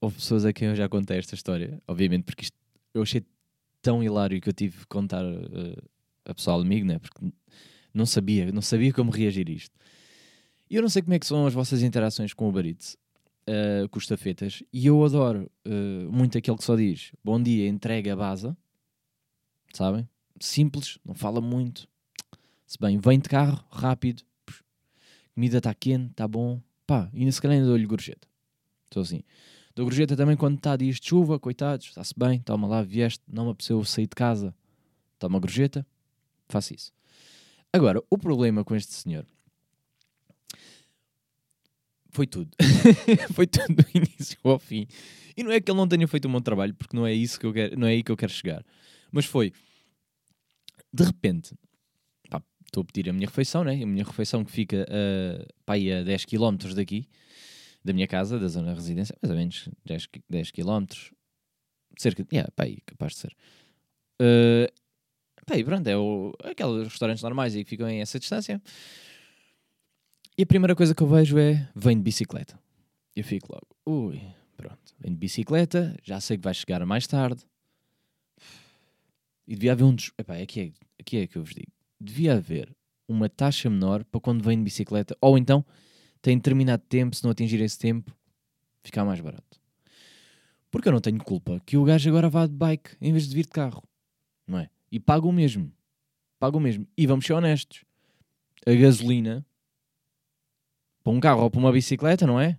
Houve 0.00 0.16
pessoas 0.16 0.44
a 0.44 0.52
quem 0.52 0.68
eu 0.68 0.74
já 0.74 0.88
contei 0.88 1.18
esta 1.18 1.36
história, 1.36 1.80
obviamente, 1.86 2.24
porque 2.24 2.42
isto 2.42 2.56
eu 2.92 3.02
achei 3.02 3.24
tão 3.80 4.02
hilário 4.02 4.40
que 4.40 4.48
eu 4.48 4.52
tive 4.52 4.78
que 4.78 4.86
contar 4.86 5.24
uh, 5.24 5.90
a 6.24 6.34
pessoal 6.34 6.60
amigo, 6.60 6.86
né? 6.86 6.98
Porque 6.98 7.32
não 7.92 8.04
sabia, 8.04 8.50
não 8.50 8.62
sabia 8.62 8.92
como 8.92 9.12
reagir 9.12 9.46
a 9.48 9.52
isto. 9.52 9.76
E 10.74 10.76
eu 10.76 10.82
não 10.82 10.88
sei 10.88 11.02
como 11.02 11.14
é 11.14 11.20
que 11.20 11.26
são 11.26 11.46
as 11.46 11.54
vossas 11.54 11.84
interações 11.84 12.34
com 12.34 12.46
o 12.46 12.48
Uber 12.48 12.66
uh, 12.66 13.88
com 13.90 13.96
os 13.96 14.02
estafetas 14.02 14.60
e 14.72 14.88
eu 14.88 15.04
adoro 15.04 15.48
uh, 15.64 16.12
muito 16.12 16.36
aquele 16.36 16.56
que 16.56 16.64
só 16.64 16.74
diz 16.74 17.12
bom 17.22 17.40
dia, 17.40 17.68
entrega 17.68 18.12
a 18.12 18.16
base, 18.16 18.52
sabem? 19.72 20.08
Simples, 20.40 20.98
não 21.04 21.14
fala 21.14 21.40
muito. 21.40 21.86
Se 22.66 22.76
bem, 22.80 22.98
vem 22.98 23.20
de 23.20 23.28
carro, 23.28 23.64
rápido, 23.70 24.24
comida 25.32 25.58
está 25.58 25.72
quente, 25.72 26.10
está 26.10 26.26
bom, 26.26 26.60
pá, 26.84 27.08
e 27.14 27.24
nesse 27.24 27.40
calhar 27.40 27.64
dou-lhe 27.64 27.86
gorjeta. 27.86 28.26
Estou 28.86 29.04
assim. 29.04 29.22
Dou 29.76 29.86
gorjeta 29.86 30.16
também 30.16 30.36
quando 30.36 30.56
está 30.56 30.74
dias 30.74 30.98
de 30.98 31.06
chuva, 31.06 31.38
coitados, 31.38 31.86
está-se 31.86 32.14
bem, 32.16 32.40
toma 32.40 32.66
lá, 32.66 32.82
vieste, 32.82 33.22
não 33.28 33.44
me 33.44 33.50
apeteceu 33.52 33.84
sair 33.84 34.08
de 34.08 34.16
casa, 34.16 34.52
toma 35.20 35.38
gorjeta, 35.38 35.86
faço 36.48 36.74
isso. 36.74 36.92
Agora, 37.72 38.02
o 38.10 38.18
problema 38.18 38.64
com 38.64 38.74
este 38.74 38.92
senhor 38.92 39.24
foi 42.14 42.26
tudo. 42.26 42.50
foi 43.34 43.46
tudo 43.46 43.74
do 43.74 43.84
início 43.94 44.38
ao 44.44 44.58
fim. 44.58 44.86
E 45.36 45.42
não 45.42 45.52
é 45.52 45.60
que 45.60 45.70
ele 45.70 45.76
não 45.76 45.86
tenha 45.86 46.08
feito 46.08 46.28
um 46.28 46.32
bom 46.32 46.40
trabalho, 46.40 46.74
porque 46.74 46.96
não 46.96 47.06
é 47.06 47.12
isso 47.12 47.38
que 47.38 47.44
eu 47.44 47.52
quero, 47.52 47.78
não 47.78 47.86
é 47.86 47.90
aí 47.90 48.02
que 48.02 48.10
eu 48.10 48.16
quero 48.16 48.32
chegar. 48.32 48.64
Mas 49.12 49.26
foi 49.26 49.52
de 50.94 51.02
repente, 51.02 51.54
estou 52.66 52.82
a 52.82 52.84
pedir 52.84 53.10
a 53.10 53.12
minha 53.12 53.26
refeição, 53.26 53.64
né? 53.64 53.74
A 53.82 53.86
minha 53.86 54.04
refeição 54.04 54.44
que 54.44 54.50
fica 54.50 54.86
uh, 54.88 55.46
pá, 55.66 55.74
a 55.74 56.02
10 56.02 56.24
km 56.24 56.72
daqui, 56.74 57.08
da 57.84 57.92
minha 57.92 58.06
casa, 58.06 58.38
da 58.38 58.46
zona 58.46 58.70
de 58.70 58.74
residência, 58.76 59.16
mais 59.20 59.30
ou 59.30 59.36
menos 59.36 59.68
10, 59.84 60.08
10 60.30 60.50
km, 60.52 60.86
cerca 61.98 62.22
de, 62.22 62.28
yeah, 62.32 62.50
pá, 62.54 62.64
capaz 62.86 63.14
de 63.14 63.18
ser. 63.18 63.36
Uh, 64.22 64.72
pá, 65.46 65.54
pronto, 65.64 65.86
é 65.88 65.96
o, 65.96 66.32
aqueles 66.44 66.88
restaurantes 66.88 67.22
normais 67.22 67.54
aí 67.54 67.64
que 67.64 67.70
ficam 67.70 67.88
em 67.88 68.00
essa 68.00 68.18
distância. 68.18 68.62
E 70.36 70.42
a 70.42 70.46
primeira 70.46 70.74
coisa 70.74 70.92
que 70.94 71.02
eu 71.02 71.06
vejo 71.06 71.38
é: 71.38 71.68
vem 71.76 71.96
de 71.96 72.02
bicicleta. 72.02 72.58
Eu 73.14 73.22
fico 73.22 73.52
logo, 73.52 73.68
ui, 73.86 74.20
pronto, 74.56 74.94
vem 74.98 75.12
de 75.12 75.18
bicicleta, 75.18 75.96
já 76.02 76.20
sei 76.20 76.36
que 76.36 76.42
vai 76.42 76.52
chegar 76.52 76.84
mais 76.84 77.06
tarde. 77.06 77.44
E 79.46 79.54
devia 79.54 79.72
haver 79.72 79.84
um. 79.84 79.94
Des... 79.94 80.10
Epá, 80.18 80.36
aqui, 80.36 80.60
é, 80.60 80.72
aqui 80.98 81.18
é 81.18 81.26
que 81.28 81.38
eu 81.38 81.44
vos 81.44 81.54
digo: 81.54 81.70
devia 82.00 82.34
haver 82.34 82.74
uma 83.06 83.28
taxa 83.28 83.70
menor 83.70 84.02
para 84.04 84.20
quando 84.20 84.42
vem 84.42 84.58
de 84.58 84.64
bicicleta, 84.64 85.16
ou 85.20 85.38
então 85.38 85.64
tem 86.20 86.36
determinado 86.36 86.82
tempo, 86.88 87.14
se 87.14 87.22
não 87.22 87.30
atingir 87.30 87.60
esse 87.60 87.78
tempo, 87.78 88.12
ficar 88.82 89.04
mais 89.04 89.20
barato. 89.20 89.60
Porque 90.68 90.88
eu 90.88 90.92
não 90.92 91.00
tenho 91.00 91.22
culpa 91.22 91.60
que 91.64 91.76
o 91.76 91.84
gajo 91.84 92.08
agora 92.10 92.28
vá 92.28 92.44
de 92.46 92.54
bike 92.54 92.96
em 93.00 93.12
vez 93.12 93.28
de 93.28 93.34
vir 93.36 93.44
de 93.44 93.50
carro, 93.50 93.84
não 94.48 94.58
é? 94.58 94.68
E 94.90 94.98
paga 94.98 95.26
o 95.28 95.32
mesmo. 95.32 95.70
Paga 96.40 96.56
o 96.56 96.60
mesmo. 96.60 96.88
E 96.96 97.06
vamos 97.06 97.24
ser 97.24 97.34
honestos 97.34 97.84
a 98.66 98.72
gasolina 98.72 99.46
para 101.04 101.12
um 101.12 101.20
carro 101.20 101.42
ou 101.42 101.50
para 101.50 101.60
uma 101.60 101.70
bicicleta, 101.70 102.26
não 102.26 102.40
é? 102.40 102.58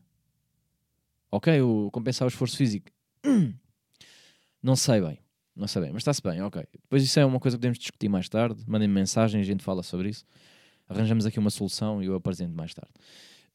Ok, 1.31 1.60
o 1.62 1.89
compensar 1.91 2.25
o 2.25 2.29
esforço 2.29 2.55
físico. 2.55 2.89
Não 4.63 4.75
sei 4.75 5.01
bem. 5.01 5.19
Não 5.55 5.67
sei 5.67 5.84
bem, 5.84 5.91
mas 5.91 6.01
está-se 6.01 6.21
bem, 6.21 6.41
ok. 6.41 6.63
Depois 6.81 7.03
isso 7.03 7.19
é 7.19 7.25
uma 7.25 7.39
coisa 7.39 7.55
que 7.55 7.60
podemos 7.60 7.77
discutir 7.77 8.10
mais 8.10 8.27
tarde. 8.27 8.63
Mandem-me 8.67 8.93
mensagem, 8.93 9.39
a 9.39 9.43
gente 9.43 9.63
fala 9.63 9.84
sobre 9.84 10.10
isso. 10.10 10.25
Arranjamos 10.88 11.25
aqui 11.25 11.39
uma 11.39 11.49
solução 11.49 12.03
e 12.03 12.08
eu 12.08 12.15
apresento 12.15 12.53
mais 12.53 12.73
tarde. 12.73 12.91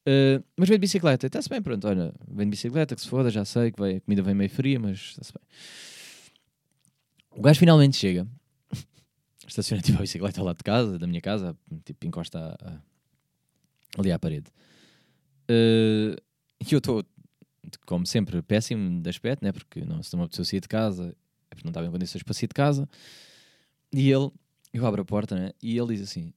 Uh, 0.01 0.43
mas 0.57 0.67
vem 0.67 0.77
de 0.77 0.81
bicicleta, 0.81 1.27
está-se 1.27 1.47
bem, 1.47 1.61
pronto. 1.61 1.87
Olha, 1.87 2.11
vem 2.27 2.47
de 2.47 2.51
bicicleta, 2.51 2.95
que 2.95 3.01
se 3.01 3.07
foda, 3.07 3.29
já 3.29 3.45
sei 3.45 3.71
que 3.71 3.79
vai, 3.79 3.97
a 3.97 4.01
comida 4.01 4.23
vem 4.23 4.33
meio 4.33 4.49
fria, 4.49 4.79
mas 4.79 4.97
está-se 4.99 5.31
bem. 5.31 5.43
O 7.37 7.41
gajo 7.41 7.59
finalmente 7.59 7.97
chega, 7.97 8.27
estaciona 9.47 9.81
tipo 9.81 9.99
a 9.99 10.01
bicicleta 10.01 10.41
lá 10.41 10.53
de 10.53 10.63
casa, 10.63 10.97
da 10.97 11.05
minha 11.05 11.21
casa, 11.21 11.55
tipo 11.85 12.07
encosta 12.07 12.39
a, 12.39 12.67
a, 12.67 12.79
ali 13.99 14.11
à 14.11 14.17
parede. 14.17 14.47
Uh, 15.51 16.15
e 16.61 16.73
eu 16.73 16.77
estou, 16.77 17.03
como 17.85 18.05
sempre, 18.05 18.41
péssimo 18.41 19.01
de 19.01 19.09
aspecto, 19.09 19.43
né? 19.43 19.51
porque 19.51 19.83
não, 19.83 20.01
se 20.01 20.15
me 20.15 20.23
apeteceu 20.23 20.45
sair 20.45 20.61
de 20.61 20.67
casa, 20.67 21.15
é 21.49 21.55
porque 21.55 21.65
não 21.65 21.71
estava 21.71 21.87
em 21.87 21.91
condições 21.91 22.23
para 22.23 22.33
sair 22.33 22.47
de 22.47 22.53
casa. 22.53 22.87
E 23.91 24.09
ele, 24.09 24.31
eu 24.73 24.85
abro 24.85 25.01
a 25.01 25.05
porta, 25.05 25.35
né? 25.35 25.51
E 25.61 25.77
ele 25.77 25.95
diz 25.95 26.03
assim: 26.03 26.33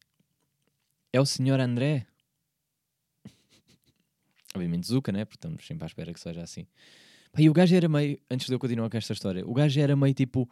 É 1.12 1.20
o 1.20 1.26
senhor 1.26 1.60
André? 1.60 2.06
Obviamente 4.54 4.88
Zuka, 4.88 5.12
né? 5.12 5.24
Porque 5.24 5.36
estamos 5.36 5.64
sempre 5.64 5.84
à 5.84 5.86
espera 5.86 6.12
que 6.12 6.18
seja 6.18 6.42
assim. 6.42 6.66
e 7.38 7.48
o 7.48 7.52
gajo 7.52 7.76
era 7.76 7.88
meio, 7.88 8.18
antes 8.28 8.48
de 8.48 8.52
eu 8.52 8.58
continuar 8.58 8.90
com 8.90 8.96
esta 8.96 9.12
história, 9.12 9.46
o 9.46 9.54
gajo 9.54 9.78
era 9.80 9.94
meio 9.94 10.14
tipo 10.14 10.50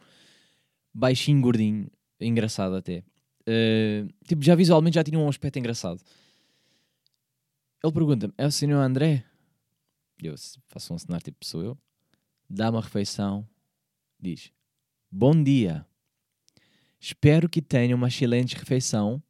baixinho, 0.93 1.41
gordinho, 1.41 1.91
engraçado 2.21 2.75
até. 2.75 3.03
Uh, 3.41 4.07
tipo, 4.25 4.41
já 4.41 4.55
visualmente 4.55 4.95
já 4.95 5.03
tinha 5.03 5.19
um 5.19 5.27
aspecto 5.27 5.59
engraçado. 5.59 5.99
Ele 7.83 7.93
pergunta-me: 7.93 8.33
É 8.37 8.45
o 8.45 8.51
senhor 8.51 8.79
André? 8.79 9.25
Eu 10.21 10.35
faço 10.67 10.93
um 10.93 10.97
cenário 10.97 11.23
tipo, 11.23 11.45
sou 11.45 11.61
eu. 11.61 11.77
Dá 12.49 12.69
uma 12.69 12.81
refeição 12.81 13.47
diz: 14.23 14.51
Bom 15.11 15.43
dia. 15.43 15.85
Espero 16.99 17.49
que 17.49 17.61
tenha 17.61 17.95
uma 17.95 18.07
excelente 18.07 18.55
refeição. 18.55 19.21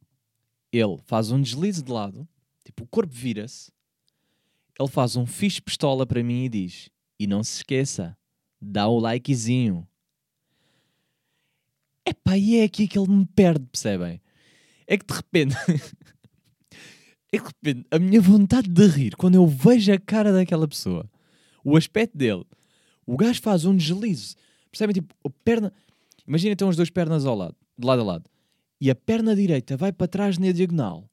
Ele 0.72 0.98
faz 1.04 1.30
um 1.30 1.40
deslize 1.40 1.82
de 1.82 1.90
lado, 1.90 2.26
tipo, 2.64 2.84
o 2.84 2.86
corpo 2.86 3.12
vira-se. 3.12 3.72
Ele 4.78 4.88
faz 4.88 5.16
um 5.16 5.26
fixe 5.26 5.60
pistola 5.60 6.06
para 6.06 6.22
mim 6.22 6.44
e 6.44 6.48
diz: 6.48 6.88
E 7.18 7.26
não 7.26 7.42
se 7.42 7.56
esqueça, 7.56 8.16
dá 8.60 8.86
o 8.86 8.98
likezinho. 8.98 9.86
Epá, 12.06 12.36
e 12.36 12.58
é 12.58 12.64
aqui 12.64 12.86
que 12.86 12.98
ele 12.98 13.08
me 13.08 13.26
perde, 13.26 13.66
percebem? 13.66 14.20
É 14.86 14.96
que 14.96 15.06
de 15.06 15.14
repente. 15.14 15.54
é 17.34 17.38
de 17.38 17.70
repente 17.70 17.86
a 17.90 17.98
minha 17.98 18.20
vontade 18.20 18.68
de 18.68 18.86
rir 18.86 19.16
quando 19.16 19.34
eu 19.34 19.46
vejo 19.46 19.92
a 19.92 19.98
cara 19.98 20.32
daquela 20.32 20.66
pessoa, 20.66 21.08
o 21.64 21.76
aspecto 21.76 22.16
dele, 22.16 22.44
o 23.06 23.16
gajo 23.16 23.40
faz 23.40 23.64
um 23.64 23.76
deslize 23.76 24.36
Percebem? 24.74 24.94
Tipo, 24.94 25.14
a 25.24 25.30
perna. 25.44 25.72
Imagina 26.26 26.52
então 26.52 26.68
as 26.68 26.76
duas 26.76 26.90
pernas 26.90 27.24
ao 27.24 27.36
lado, 27.36 27.54
de 27.78 27.86
lado 27.86 28.02
a 28.02 28.04
lado. 28.04 28.30
E 28.80 28.90
a 28.90 28.94
perna 28.94 29.36
direita 29.36 29.76
vai 29.76 29.92
para 29.92 30.08
trás 30.08 30.36
na 30.36 30.50
diagonal. 30.50 31.08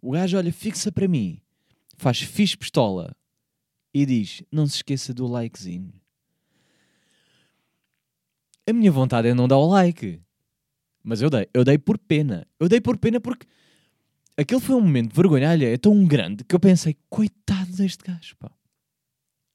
O 0.00 0.12
gajo 0.12 0.38
olha 0.38 0.52
fixa 0.52 0.92
para 0.92 1.08
mim, 1.08 1.40
faz 1.96 2.20
fixe 2.20 2.56
pistola 2.56 3.14
e 3.92 4.06
diz: 4.06 4.42
Não 4.50 4.64
se 4.66 4.76
esqueça 4.76 5.12
do 5.12 5.26
likezinho. 5.26 5.92
A 8.68 8.72
minha 8.72 8.92
vontade 8.92 9.26
é 9.26 9.34
não 9.34 9.48
dar 9.48 9.58
o 9.58 9.66
like. 9.66 10.22
Mas 11.02 11.20
eu 11.20 11.28
dei. 11.28 11.48
Eu 11.52 11.64
dei 11.64 11.78
por 11.78 11.98
pena. 11.98 12.46
Eu 12.60 12.68
dei 12.68 12.80
por 12.80 12.96
pena 12.96 13.20
porque 13.20 13.46
aquele 14.36 14.60
foi 14.60 14.74
um 14.74 14.80
momento 14.80 15.10
de 15.10 15.16
vergonha 15.16 15.52
é 15.54 15.76
tão 15.76 16.04
grande 16.04 16.44
que 16.44 16.54
eu 16.54 16.60
pensei: 16.60 16.96
coitado 17.08 17.72
deste 17.72 18.04
gajo, 18.04 18.36
pá. 18.38 18.50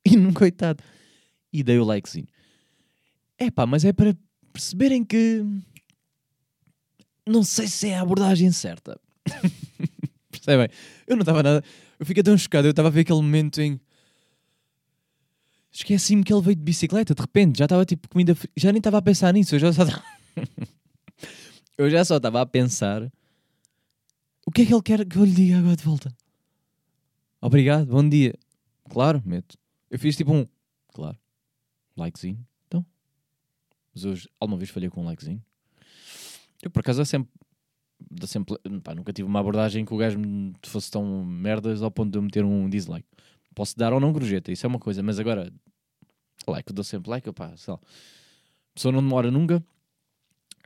E 0.05 0.15
não 0.15 0.31
coitado. 0.31 0.83
E 1.51 1.63
dei 1.63 1.79
o 1.79 1.83
likezinho. 1.83 2.27
É 3.37 3.49
pá, 3.49 3.65
mas 3.65 3.83
é 3.83 3.91
para 3.91 4.15
perceberem 4.53 5.03
que. 5.03 5.43
Não 7.27 7.43
sei 7.43 7.67
se 7.67 7.89
é 7.89 7.97
a 7.97 8.01
abordagem 8.01 8.51
certa. 8.51 8.99
Percebem? 10.29 10.69
Eu 11.07 11.15
não 11.15 11.21
estava 11.23 11.41
nada. 11.41 11.63
Eu 11.99 12.05
fiquei 12.05 12.21
tão 12.21 12.37
chocado. 12.37 12.67
Eu 12.67 12.71
estava 12.71 12.89
a 12.89 12.91
ver 12.91 13.01
aquele 13.01 13.21
momento 13.21 13.59
em. 13.59 13.79
Esqueci-me 15.71 16.23
que 16.23 16.31
ele 16.31 16.41
veio 16.41 16.55
de 16.55 16.61
bicicleta. 16.61 17.15
De 17.15 17.21
repente, 17.21 17.57
já 17.57 17.65
estava 17.65 17.83
tipo 17.83 18.07
comida. 18.07 18.37
Já 18.55 18.71
nem 18.71 18.79
estava 18.79 18.99
a 18.99 19.01
pensar 19.01 19.33
nisso. 19.33 19.55
Eu 19.55 19.59
já 19.59 19.73
só. 19.73 19.83
eu 21.77 21.89
já 21.89 22.05
só 22.05 22.17
estava 22.17 22.41
a 22.41 22.45
pensar. 22.45 23.11
O 24.55 24.57
que 24.57 24.61
é 24.61 24.65
que 24.67 24.73
ele 24.73 24.81
quer 24.83 25.05
que 25.05 25.17
eu 25.17 25.25
lhe 25.25 25.33
diga 25.33 25.57
agora 25.57 25.75
de 25.75 25.83
volta? 25.83 26.15
Obrigado, 27.41 27.87
bom 27.87 28.07
dia. 28.07 28.33
Claro, 28.89 29.21
meto. 29.25 29.57
Eu 29.91 29.99
fiz 29.99 30.15
tipo 30.15 30.31
um. 30.31 30.45
Claro. 30.93 31.17
Likezinho. 31.97 32.39
Mas 33.93 34.05
hoje, 34.05 34.29
alguma 34.39 34.57
vez 34.57 34.69
falhei 34.69 34.89
com 34.89 35.01
um 35.01 35.05
likezinho? 35.09 35.43
Eu, 36.63 36.71
por 36.71 36.79
acaso, 36.79 37.01
é 37.01 37.03
sempre. 37.03 37.29
sempre 38.25 38.57
pá, 38.79 38.95
nunca 38.95 39.11
tive 39.11 39.27
uma 39.27 39.41
abordagem 39.41 39.83
que 39.83 39.93
o 39.93 39.97
gajo 39.97 40.17
me 40.17 40.53
fosse 40.63 40.89
tão 40.89 41.25
merdas 41.25 41.81
ao 41.81 41.91
ponto 41.91 42.13
de 42.13 42.17
eu 42.17 42.21
meter 42.21 42.45
um 42.45 42.69
dislike. 42.69 43.09
Posso 43.53 43.77
dar 43.77 43.91
ou 43.91 43.99
não 43.99 44.13
gorjeta, 44.13 44.53
isso 44.53 44.65
é 44.65 44.69
uma 44.69 44.79
coisa, 44.79 45.03
mas 45.03 45.19
agora, 45.19 45.51
like, 46.47 46.71
eu 46.71 46.73
dou 46.73 46.85
sempre 46.85 47.09
like, 47.09 47.29
pá, 47.33 47.57
sei 47.57 47.73
lá. 47.73 47.79
A 47.81 48.73
pessoa 48.73 48.93
não 48.93 49.01
demora 49.01 49.29
nunca. 49.29 49.61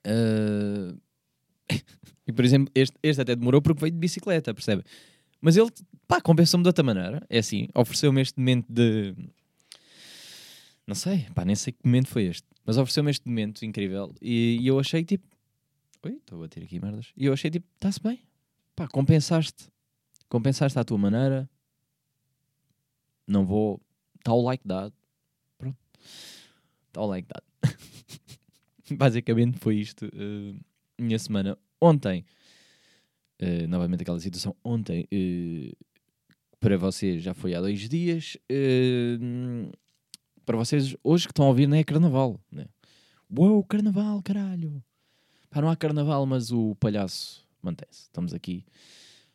Uh... 0.05 1.08
e 2.27 2.31
por 2.31 2.43
exemplo, 2.43 2.71
este, 2.75 2.97
este 3.01 3.21
até 3.21 3.35
demorou 3.35 3.61
porque 3.61 3.81
veio 3.81 3.91
de 3.91 3.99
bicicleta, 3.99 4.53
percebe? 4.53 4.83
Mas 5.41 5.55
ele, 5.55 5.69
pá, 6.07 6.19
compensou-me 6.21 6.63
de 6.63 6.69
outra 6.69 6.83
maneira. 6.83 7.25
É 7.29 7.39
assim, 7.39 7.67
ofereceu-me 7.73 8.21
este 8.21 8.37
momento 8.37 8.65
de. 8.69 9.15
Não 10.85 10.95
sei, 10.95 11.27
pá, 11.35 11.45
nem 11.45 11.55
sei 11.55 11.73
que 11.73 11.85
momento 11.85 12.07
foi 12.07 12.25
este. 12.25 12.47
Mas 12.65 12.77
ofereceu-me 12.77 13.11
este 13.11 13.27
momento 13.27 13.63
incrível 13.63 14.13
e, 14.21 14.57
e 14.61 14.67
eu 14.67 14.79
achei 14.79 15.03
tipo. 15.03 15.27
Oi, 16.03 16.13
estou 16.13 16.39
a 16.39 16.41
bater 16.41 16.63
aqui 16.63 16.79
merdas. 16.79 17.11
E 17.15 17.25
eu 17.25 17.33
achei 17.33 17.49
tipo, 17.49 17.65
está-se 17.75 18.01
bem. 18.01 18.21
Pá, 18.75 18.87
compensaste. 18.87 19.69
Compensaste 20.27 20.77
à 20.77 20.83
tua 20.83 20.97
maneira. 20.97 21.49
Não 23.27 23.45
vou. 23.45 23.81
Está 24.17 24.33
o 24.33 24.41
like 24.41 24.67
dado. 24.67 24.93
Pronto. 25.57 25.77
Está 26.87 27.01
o 27.01 27.05
like 27.07 27.27
dado. 27.27 27.43
Basicamente 28.97 29.59
foi 29.59 29.75
isto. 29.77 30.05
Uh, 30.05 30.59
minha 31.01 31.19
semana. 31.19 31.57
Ontem. 31.81 32.25
Uh, 33.41 33.67
novamente 33.67 34.01
aquela 34.01 34.19
situação. 34.19 34.55
Ontem. 34.63 35.07
Uh, 35.13 35.75
para 36.59 36.77
vocês 36.77 37.23
já 37.23 37.33
foi 37.33 37.55
há 37.55 37.61
dois 37.61 37.87
dias. 37.87 38.37
Uh, 38.51 39.71
para 40.45 40.57
vocês 40.57 40.95
hoje 41.03 41.25
que 41.27 41.31
estão 41.31 41.45
a 41.45 41.49
ouvir 41.49 41.67
nem 41.67 41.79
é 41.79 41.83
carnaval. 41.83 42.39
Né? 42.51 42.65
Uou, 43.29 43.63
carnaval, 43.63 44.21
caralho. 44.23 44.83
Pá, 45.49 45.61
não 45.61 45.69
há 45.69 45.75
carnaval, 45.75 46.25
mas 46.25 46.51
o 46.51 46.75
palhaço 46.75 47.47
mantém-se. 47.61 48.03
Estamos 48.03 48.33
aqui, 48.33 48.65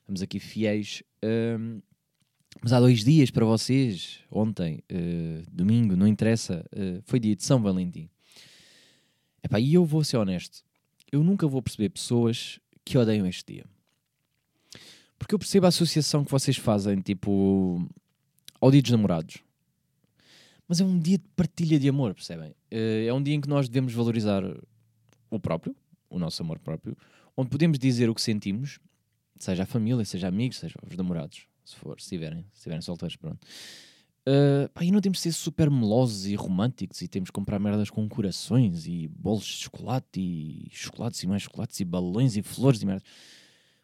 estamos 0.00 0.22
aqui 0.22 0.38
fiéis. 0.38 1.02
Um, 1.22 1.80
mas 2.60 2.72
há 2.72 2.80
dois 2.80 3.04
dias 3.04 3.30
para 3.30 3.44
vocês, 3.44 4.20
ontem, 4.30 4.82
uh, 4.90 5.50
domingo, 5.50 5.96
não 5.96 6.06
interessa, 6.06 6.64
uh, 6.72 7.02
foi 7.04 7.18
dia 7.18 7.34
de 7.34 7.44
São 7.44 7.60
Valentim. 7.60 8.08
Epá, 9.42 9.60
e 9.60 9.74
eu 9.74 9.84
vou 9.84 10.02
ser 10.02 10.16
honesto, 10.16 10.63
eu 11.14 11.22
nunca 11.22 11.46
vou 11.46 11.62
perceber 11.62 11.90
pessoas 11.90 12.58
que 12.84 12.98
odeiam 12.98 13.24
este 13.26 13.54
dia. 13.54 13.64
Porque 15.16 15.32
eu 15.34 15.38
percebo 15.38 15.66
a 15.66 15.68
associação 15.68 16.24
que 16.24 16.30
vocês 16.30 16.56
fazem, 16.56 17.00
tipo, 17.00 17.88
ao 18.60 18.70
dia 18.70 18.82
dos 18.82 18.90
namorados. 18.90 19.38
Mas 20.66 20.80
é 20.80 20.84
um 20.84 20.98
dia 20.98 21.18
de 21.18 21.24
partilha 21.36 21.78
de 21.78 21.88
amor, 21.88 22.14
percebem? 22.14 22.52
Eh, 22.68 23.06
é 23.06 23.14
um 23.14 23.22
dia 23.22 23.34
em 23.34 23.40
que 23.40 23.48
nós 23.48 23.68
devemos 23.68 23.92
valorizar 23.92 24.42
o 25.30 25.38
próprio, 25.38 25.76
o 26.10 26.18
nosso 26.18 26.42
amor 26.42 26.58
próprio, 26.58 26.96
onde 27.36 27.48
podemos 27.48 27.78
dizer 27.78 28.10
o 28.10 28.14
que 28.14 28.20
sentimos, 28.20 28.80
seja 29.38 29.62
a 29.62 29.66
família, 29.66 30.04
seja 30.04 30.26
amigos, 30.26 30.58
seja 30.58 30.74
os 30.84 30.96
namorados, 30.96 31.46
se 31.64 31.76
for, 31.76 32.00
se 32.00 32.06
estiverem, 32.06 32.42
se 32.52 32.58
estiverem 32.58 32.82
solteiros, 32.82 33.14
pronto. 33.14 33.46
Uh, 34.26 34.68
pá, 34.70 34.82
e 34.82 34.90
não 34.90 35.02
temos 35.02 35.18
de 35.18 35.22
ser 35.24 35.32
super 35.32 35.70
melosos 35.70 36.26
e 36.26 36.34
românticos 36.34 37.02
e 37.02 37.08
temos 37.08 37.26
de 37.26 37.32
comprar 37.32 37.58
merdas 37.58 37.90
com 37.90 38.08
corações 38.08 38.86
e 38.86 39.06
bolos 39.06 39.44
de 39.44 39.52
chocolate 39.64 40.18
e 40.18 40.66
chocolates 40.70 41.22
e 41.22 41.26
mais 41.26 41.42
chocolates 41.42 41.78
e 41.80 41.84
balões 41.84 42.34
e 42.34 42.42
flores 42.42 42.80
e 42.80 42.86
merdas. 42.86 43.04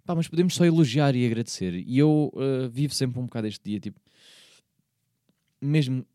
Pá, 0.03 0.15
mas 0.15 0.29
podemos 0.29 0.55
só 0.55 0.65
elogiar 0.65 1.15
e 1.15 1.27
agradecer. 1.27 1.75
E 1.75 1.99
eu 1.99 2.33
uh, 2.35 2.71
vivo 2.71 2.95
sempre 2.95 3.21
um 3.21 3.25
bocado 3.25 3.47
este 3.49 3.63
dia, 3.63 3.79
tipo, 3.79 4.01
mesmo 5.61 6.07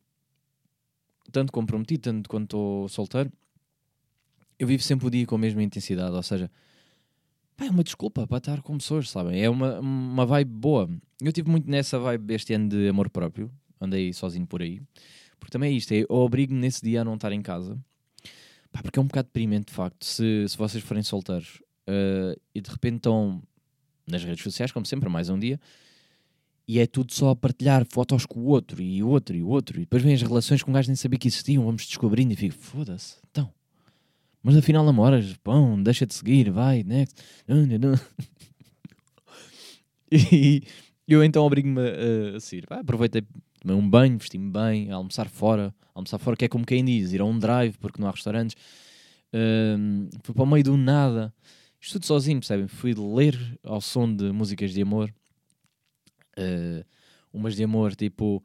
tanto 1.32 1.52
comprometido, 1.52 2.02
tanto 2.02 2.28
quando 2.28 2.46
estou 2.46 2.90
solteiro, 2.90 3.32
eu 4.58 4.68
vivo 4.68 4.82
sempre 4.82 5.06
o 5.06 5.10
dia 5.12 5.26
com 5.28 5.36
a 5.36 5.38
mesma 5.38 5.62
intensidade. 5.62 6.16
Ou 6.16 6.24
seja, 6.24 6.50
pá, 7.56 7.66
é 7.66 7.70
uma 7.70 7.84
desculpa 7.84 8.26
para 8.26 8.38
estar 8.40 8.62
com 8.64 8.76
pessoas, 8.78 9.08
sabem? 9.10 9.40
É 9.40 9.48
uma, 9.50 9.80
uma 9.80 10.26
vibe 10.26 10.52
boa. 10.52 10.90
Eu 11.22 11.32
tive 11.32 11.50
muito 11.50 11.70
nessa 11.70 12.00
vibe 12.00 12.34
este 12.34 12.54
ano 12.56 12.70
de 12.70 12.90
amor 12.90 13.10
próprio. 13.12 13.52
Andei 13.80 14.14
sozinho 14.14 14.46
por 14.46 14.62
aí. 14.62 14.82
Porque 15.40 15.52
também 15.52 15.74
é 15.74 15.78
isto, 15.78 15.92
é, 15.92 16.02
eu 16.02 16.08
obrigo-me 16.10 16.60
nesse 16.60 16.82
dia 16.82 17.02
a 17.02 17.04
não 17.04 17.16
estar 17.16 17.32
em 17.32 17.42
casa. 17.42 17.78
Pá, 18.72 18.82
porque 18.82 19.00
é 19.00 19.02
um 19.02 19.08
bocado 19.08 19.28
deprimente, 19.28 19.68
de 19.68 19.74
facto, 19.74 20.04
se, 20.04 20.46
se 20.48 20.58
vocês 20.58 20.84
forem 20.84 21.04
solteiros 21.04 21.62
uh, 21.88 22.40
e 22.54 22.62
de 22.62 22.70
repente 22.70 22.98
estão 22.98 23.42
nas 24.08 24.24
redes 24.24 24.44
sociais, 24.44 24.72
como 24.72 24.86
sempre, 24.86 25.10
mais 25.10 25.30
um 25.30 25.40
dia. 25.40 25.60
E 26.68 26.80
é 26.80 26.88
tudo 26.88 27.14
só 27.14 27.30
a 27.30 27.36
partilhar 27.36 27.86
fotos 27.86 28.26
com 28.26 28.40
o 28.40 28.46
outro 28.46 28.82
e 28.82 29.04
o 29.04 29.08
outro 29.08 29.36
e 29.36 29.44
o 29.44 29.48
outro. 29.48 29.78
E 29.78 29.82
depois 29.82 30.02
vêm 30.02 30.16
as 30.16 30.22
relações 30.22 30.64
com 30.64 30.72
um 30.72 30.74
gajo 30.74 30.90
nem 30.90 30.96
sabia 30.96 31.20
que 31.20 31.28
existiam, 31.28 31.64
vamos 31.64 31.86
descobrindo 31.86 32.34
e 32.34 32.36
fico, 32.36 32.56
foda-se, 32.56 33.18
então. 33.30 33.54
Mas 34.42 34.58
afinal 34.58 34.84
namoras, 34.84 35.36
pão, 35.38 35.82
deixa 35.82 36.06
de 36.06 36.14
seguir, 36.14 36.52
vai, 36.52 36.84
next. 36.84 37.22
e 40.12 40.64
eu 41.08 41.24
então 41.24 41.44
obrigo-me 41.44 41.82
a, 41.82 42.36
a 42.36 42.40
sair. 42.40 42.66
Vai, 42.68 42.80
aproveitei, 42.80 43.24
tomei 43.66 43.76
um 43.76 43.90
banho, 43.90 44.18
vesti-me 44.18 44.52
bem, 44.52 44.92
almoçar 44.92 45.28
fora. 45.28 45.74
Almoçar 45.94 46.20
fora 46.20 46.38
que 46.38 46.46
é 46.46 46.48
como 46.48 46.66
quem 46.66 46.86
diz, 46.86 47.14
ir 47.14 47.22
a 47.22 47.26
um 47.26 47.40
drive 47.40 47.78
porque 47.78 48.00
não 48.00 48.08
há 48.08 48.12
restaurantes. 48.12 48.56
Um, 49.34 50.08
fui 50.24 50.36
para 50.36 50.44
o 50.44 50.48
meio 50.48 50.64
do 50.64 50.78
nada. 50.78 51.34
Isto 51.80 51.94
tudo 51.94 52.06
sozinho, 52.06 52.40
percebem? 52.40 52.68
Fui 52.68 52.94
ler 52.94 53.38
ao 53.64 53.82
som 53.82 54.14
de 54.14 54.32
músicas 54.32 54.72
de 54.72 54.82
amor 54.82 55.14
uh, 56.38 56.86
umas 57.34 57.56
de 57.56 57.64
amor 57.64 57.96
tipo 57.96 58.44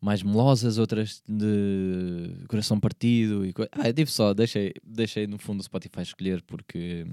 mais 0.00 0.22
melosas, 0.22 0.78
outras 0.78 1.22
de 1.28 2.44
coração 2.48 2.80
partido 2.80 3.44
e 3.44 3.52
Ah, 3.72 3.88
eu 3.88 3.94
tive 3.94 4.10
só, 4.10 4.32
deixei, 4.32 4.72
deixei 4.82 5.26
no 5.26 5.38
fundo 5.38 5.60
o 5.60 5.62
Spotify 5.62 6.00
escolher 6.00 6.42
porque, 6.42 7.06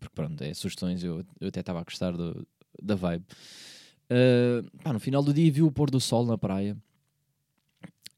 porque 0.00 0.14
pronto, 0.14 0.42
é 0.42 0.54
sugestões, 0.54 1.04
eu, 1.04 1.22
eu 1.38 1.48
até 1.48 1.60
estava 1.60 1.80
a 1.80 1.84
gostar 1.84 2.12
do, 2.12 2.46
da 2.82 2.94
vibe. 2.94 3.26
Uh, 4.10 4.78
pá, 4.82 4.92
no 4.92 5.00
final 5.00 5.22
do 5.22 5.34
dia 5.34 5.50
vi 5.52 5.62
o 5.62 5.70
pôr 5.70 5.90
do 5.90 6.00
sol 6.00 6.24
na 6.26 6.38
praia. 6.38 6.76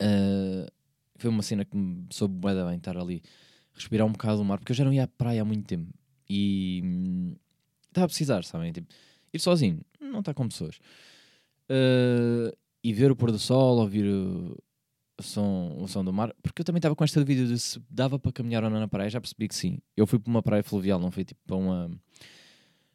Uh, 0.01 0.71
foi 1.17 1.31
uma 1.31 1.43
cena 1.43 1.65
que 1.65 1.77
me 1.77 2.07
soube 2.11 2.35
bem 2.39 2.77
estar 2.77 2.97
ali, 2.97 3.23
respirar 3.75 4.07
um 4.07 4.13
bocado 4.13 4.39
do 4.39 4.45
mar, 4.45 4.59
porque 4.59 4.73
eu 4.73 4.77
já 4.77 4.85
não 4.85 4.93
ia 4.93 5.05
à 5.05 5.09
praia 5.09 5.43
há 5.43 5.45
muito 5.45 5.67
tempo 5.67 5.93
e 6.31 6.81
hum, 6.85 7.35
estava 7.89 8.05
a 8.05 8.09
precisar, 8.09 8.45
sabem? 8.45 8.73
Tipo, 8.73 8.87
ir 9.35 9.39
sozinho, 9.41 9.81
não 10.01 10.21
está 10.21 10.33
com 10.33 10.47
pessoas. 10.49 10.77
Uh, 11.69 12.57
e 12.83 12.93
ver 12.93 13.11
o 13.11 13.17
pôr 13.17 13.33
do 13.33 13.39
sol, 13.39 13.79
ouvir 13.79 14.07
o, 14.07 14.57
som, 15.19 15.77
o 15.79 15.89
som 15.89 16.05
do 16.05 16.13
mar, 16.13 16.33
porque 16.43 16.63
eu 16.63 16.65
também 16.65 16.79
estava 16.79 16.95
com 16.95 17.05
esta 17.05 17.21
dúvida 17.21 17.47
de 17.47 17.59
se 17.59 17.83
dava 17.91 18.19
para 18.19 18.33
caminhar 18.33 18.63
ou 18.65 18.71
não 18.71 18.79
na 18.79 18.89
praia, 18.89 19.11
já 19.11 19.21
percebi 19.21 19.49
que 19.49 19.55
sim. 19.55 19.79
Eu 19.97 20.07
fui 20.07 20.19
para 20.19 20.31
uma 20.31 20.43
praia 20.43 20.63
fluvial, 20.63 21.01
não 21.01 21.11
foi 21.11 21.25
tipo 21.25 21.41
para 21.47 21.57
uma. 21.57 21.91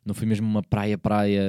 Não 0.04 0.14
foi 0.14 0.26
mesmo 0.26 0.48
uma 0.48 0.64
praia, 0.64 0.98
praia. 0.98 1.44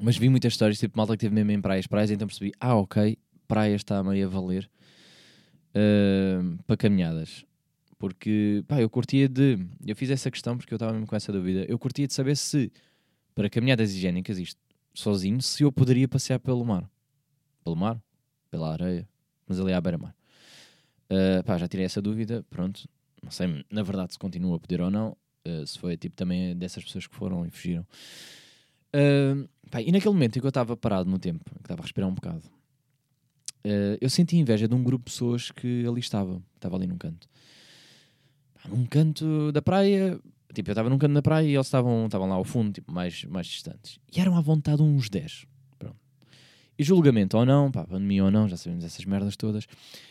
Mas 0.00 0.16
vi 0.16 0.28
muitas 0.28 0.52
histórias, 0.52 0.78
tipo 0.78 0.96
malta 0.96 1.14
que 1.14 1.20
teve 1.20 1.34
mesmo 1.34 1.50
em 1.52 1.60
praias, 1.60 1.86
praias, 1.86 2.10
então 2.10 2.26
percebi, 2.26 2.52
ah, 2.58 2.74
ok, 2.74 3.16
praia 3.46 3.74
está 3.74 4.02
meio 4.02 4.26
a 4.26 4.30
valer 4.30 4.70
uh, 5.74 6.62
para 6.66 6.76
caminhadas. 6.76 7.44
Porque, 7.98 8.64
pá, 8.66 8.80
eu 8.80 8.90
curtia 8.90 9.28
de. 9.28 9.64
Eu 9.86 9.94
fiz 9.94 10.10
essa 10.10 10.28
questão 10.30 10.56
porque 10.56 10.74
eu 10.74 10.76
estava 10.76 10.92
mesmo 10.92 11.06
com 11.06 11.14
essa 11.14 11.32
dúvida. 11.32 11.64
Eu 11.68 11.78
curtia 11.78 12.06
de 12.06 12.12
saber 12.12 12.36
se 12.36 12.72
para 13.32 13.48
caminhadas 13.48 13.94
higiênicas, 13.94 14.38
isto 14.38 14.60
sozinho, 14.92 15.40
se 15.40 15.62
eu 15.62 15.70
poderia 15.70 16.08
passear 16.08 16.40
pelo 16.40 16.64
mar. 16.64 16.90
Pelo 17.62 17.76
mar? 17.76 18.02
Pela 18.50 18.72
areia. 18.72 19.08
Mas 19.46 19.60
ali 19.60 19.72
à 19.72 19.80
beira-mar. 19.80 20.16
Uh, 21.10 21.44
pá, 21.44 21.56
já 21.58 21.68
tirei 21.68 21.86
essa 21.86 22.02
dúvida, 22.02 22.44
pronto. 22.50 22.88
Não 23.22 23.30
sei, 23.30 23.64
na 23.70 23.82
verdade, 23.82 24.14
se 24.14 24.18
continua 24.18 24.56
a 24.56 24.58
poder 24.58 24.80
ou 24.80 24.90
não. 24.90 25.16
Uh, 25.46 25.64
se 25.66 25.78
foi 25.78 25.96
tipo 25.96 26.16
também 26.16 26.56
dessas 26.56 26.82
pessoas 26.82 27.06
que 27.06 27.14
foram 27.14 27.46
e 27.46 27.50
fugiram. 27.50 27.86
E 28.94 29.90
naquele 29.90 30.12
momento 30.12 30.36
em 30.36 30.40
que 30.40 30.46
eu 30.46 30.50
estava 30.50 30.76
parado 30.76 31.10
no 31.10 31.18
tempo, 31.18 31.44
que 31.44 31.62
estava 31.62 31.80
a 31.80 31.84
respirar 31.84 32.08
um 32.08 32.14
bocado, 32.14 32.42
uh, 33.64 33.96
eu 34.00 34.10
senti 34.10 34.36
inveja 34.36 34.68
de 34.68 34.74
um 34.74 34.82
grupo 34.82 35.06
de 35.06 35.12
pessoas 35.12 35.50
que 35.50 35.86
ali 35.86 36.00
estava. 36.00 36.42
Estava 36.54 36.76
ali 36.76 36.86
num 36.86 36.98
canto. 36.98 37.28
Num 38.68 38.86
canto 38.86 39.50
da 39.50 39.62
praia, 39.62 40.20
Tipo, 40.54 40.68
eu 40.68 40.72
estava 40.72 40.90
num 40.90 40.98
canto 40.98 41.14
da 41.14 41.22
praia 41.22 41.46
e 41.46 41.54
eles 41.54 41.66
estavam, 41.66 42.04
estavam 42.06 42.28
lá 42.28 42.34
ao 42.34 42.44
fundo, 42.44 42.72
tipo, 42.72 42.92
mais, 42.92 43.24
mais 43.24 43.46
distantes. 43.46 43.98
E 44.14 44.20
eram 44.20 44.36
à 44.36 44.40
vontade 44.40 44.82
uns 44.82 45.08
10. 45.08 45.46
Pronto. 45.78 45.96
E 46.78 46.84
julgamento 46.84 47.38
ou 47.38 47.46
não, 47.46 47.70
pá, 47.70 47.86
pandemia 47.86 48.24
ou 48.24 48.30
não, 48.30 48.48
já 48.48 48.56
sabemos 48.56 48.84
essas 48.84 49.04
merdas 49.04 49.34
todas. 49.34 49.66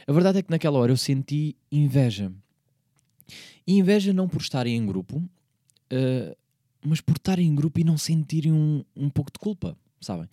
A 0.07 0.11
verdade 0.11 0.39
é 0.39 0.41
que 0.41 0.49
naquela 0.49 0.79
hora 0.79 0.91
eu 0.91 0.97
senti 0.97 1.55
inveja. 1.71 2.31
E 3.67 3.77
inveja 3.77 4.11
não 4.11 4.27
por 4.27 4.41
estarem 4.41 4.75
em 4.75 4.85
grupo, 4.85 5.17
uh, 5.17 6.35
mas 6.85 7.01
por 7.01 7.17
estarem 7.17 7.47
em 7.47 7.55
grupo 7.55 7.79
e 7.79 7.83
não 7.83 7.97
sentirem 7.97 8.51
um, 8.51 8.83
um 8.95 9.09
pouco 9.09 9.31
de 9.31 9.39
culpa, 9.39 9.77
sabem? 9.99 10.29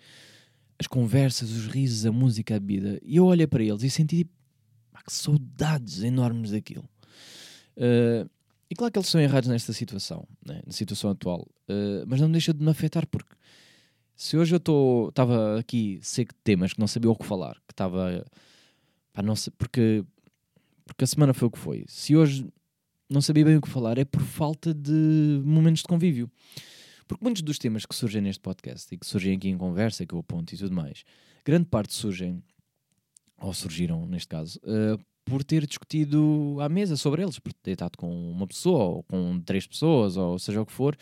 As 0.79 0.87
conversas, 0.87 1.51
os 1.51 1.67
risos, 1.67 2.07
a 2.07 2.13
música, 2.13 2.57
a 2.57 2.61
bebida. 2.61 2.99
E 3.03 3.17
eu 3.17 3.27
olhei 3.27 3.47
para 3.47 3.63
eles 3.63 3.83
e 3.83 3.91
senti, 3.91 4.25
pá, 4.93 5.03
que 5.03 5.13
saudades 5.13 6.03
enormes 6.03 6.53
daquilo. 6.53 6.89
Uh, 7.77 8.29
e 8.71 8.75
claro 8.75 8.93
que 8.93 8.99
eles 8.99 9.09
são 9.09 9.21
errados 9.21 9.49
nesta 9.49 9.73
situação, 9.73 10.27
né? 10.45 10.61
na 10.67 10.73
situação 10.73 11.11
atual, 11.11 11.49
uh, 11.69 12.05
mas 12.07 12.21
não 12.21 12.31
deixa 12.31 12.53
de 12.53 12.63
me 12.63 12.71
afetar 12.71 13.07
porque 13.07 13.35
se 14.19 14.37
hoje 14.37 14.53
eu 14.53 15.09
estava 15.09 15.61
aqui 15.61 16.01
seco 16.03 16.35
de 16.35 16.41
temas 16.43 16.73
que 16.73 16.81
não 16.81 16.89
sabia 16.89 17.09
o 17.09 17.15
que 17.15 17.25
falar, 17.25 17.55
que 17.67 17.73
estava 17.73 18.25
porque, 19.57 20.05
porque 20.85 21.05
a 21.05 21.07
semana 21.07 21.33
foi 21.33 21.49
o 21.49 21.51
que 21.51 21.59
foi. 21.59 21.85
Se 21.87 22.17
hoje 22.17 22.47
não 23.09 23.21
sabia 23.21 23.45
bem 23.45 23.57
o 23.57 23.61
que 23.61 23.69
falar, 23.69 23.99
é 23.99 24.05
por 24.05 24.23
falta 24.23 24.75
de 24.75 25.41
momentos 25.45 25.83
de 25.83 25.89
convívio. 25.89 26.31
Porque 27.07 27.25
muitos 27.25 27.43
dos 27.43 27.59
temas 27.59 27.87
que 27.87 27.95
surgem 27.95 28.21
neste 28.21 28.41
podcast 28.41 28.95
e 28.95 28.99
que 28.99 29.07
surgem 29.07 29.35
aqui 29.35 29.49
em 29.49 29.57
conversa, 29.57 30.05
que 30.05 30.15
eu 30.15 30.19
aponto 30.19 30.55
e 30.55 30.59
tudo 30.59 30.75
mais, 30.75 31.05
grande 31.45 31.65
parte 31.65 31.95
surgem, 31.95 32.43
ou 33.41 33.55
surgiram 33.55 34.07
neste 34.07 34.29
caso, 34.29 34.61
uh, 34.63 35.03
por 35.25 35.43
ter 35.43 35.67
discutido 35.67 36.59
à 36.61 36.69
mesa 36.69 36.97
sobre 36.97 37.23
eles, 37.23 37.39
por 37.39 37.53
ter 37.53 37.73
estado 37.73 37.97
com 37.97 38.31
uma 38.31 38.47
pessoa, 38.47 38.85
ou 38.85 39.03
com 39.05 39.41
três 39.41 39.67
pessoas, 39.67 40.19
ou 40.19 40.39
seja 40.39 40.61
o 40.61 40.67
que 40.67 40.73
for, 40.73 40.97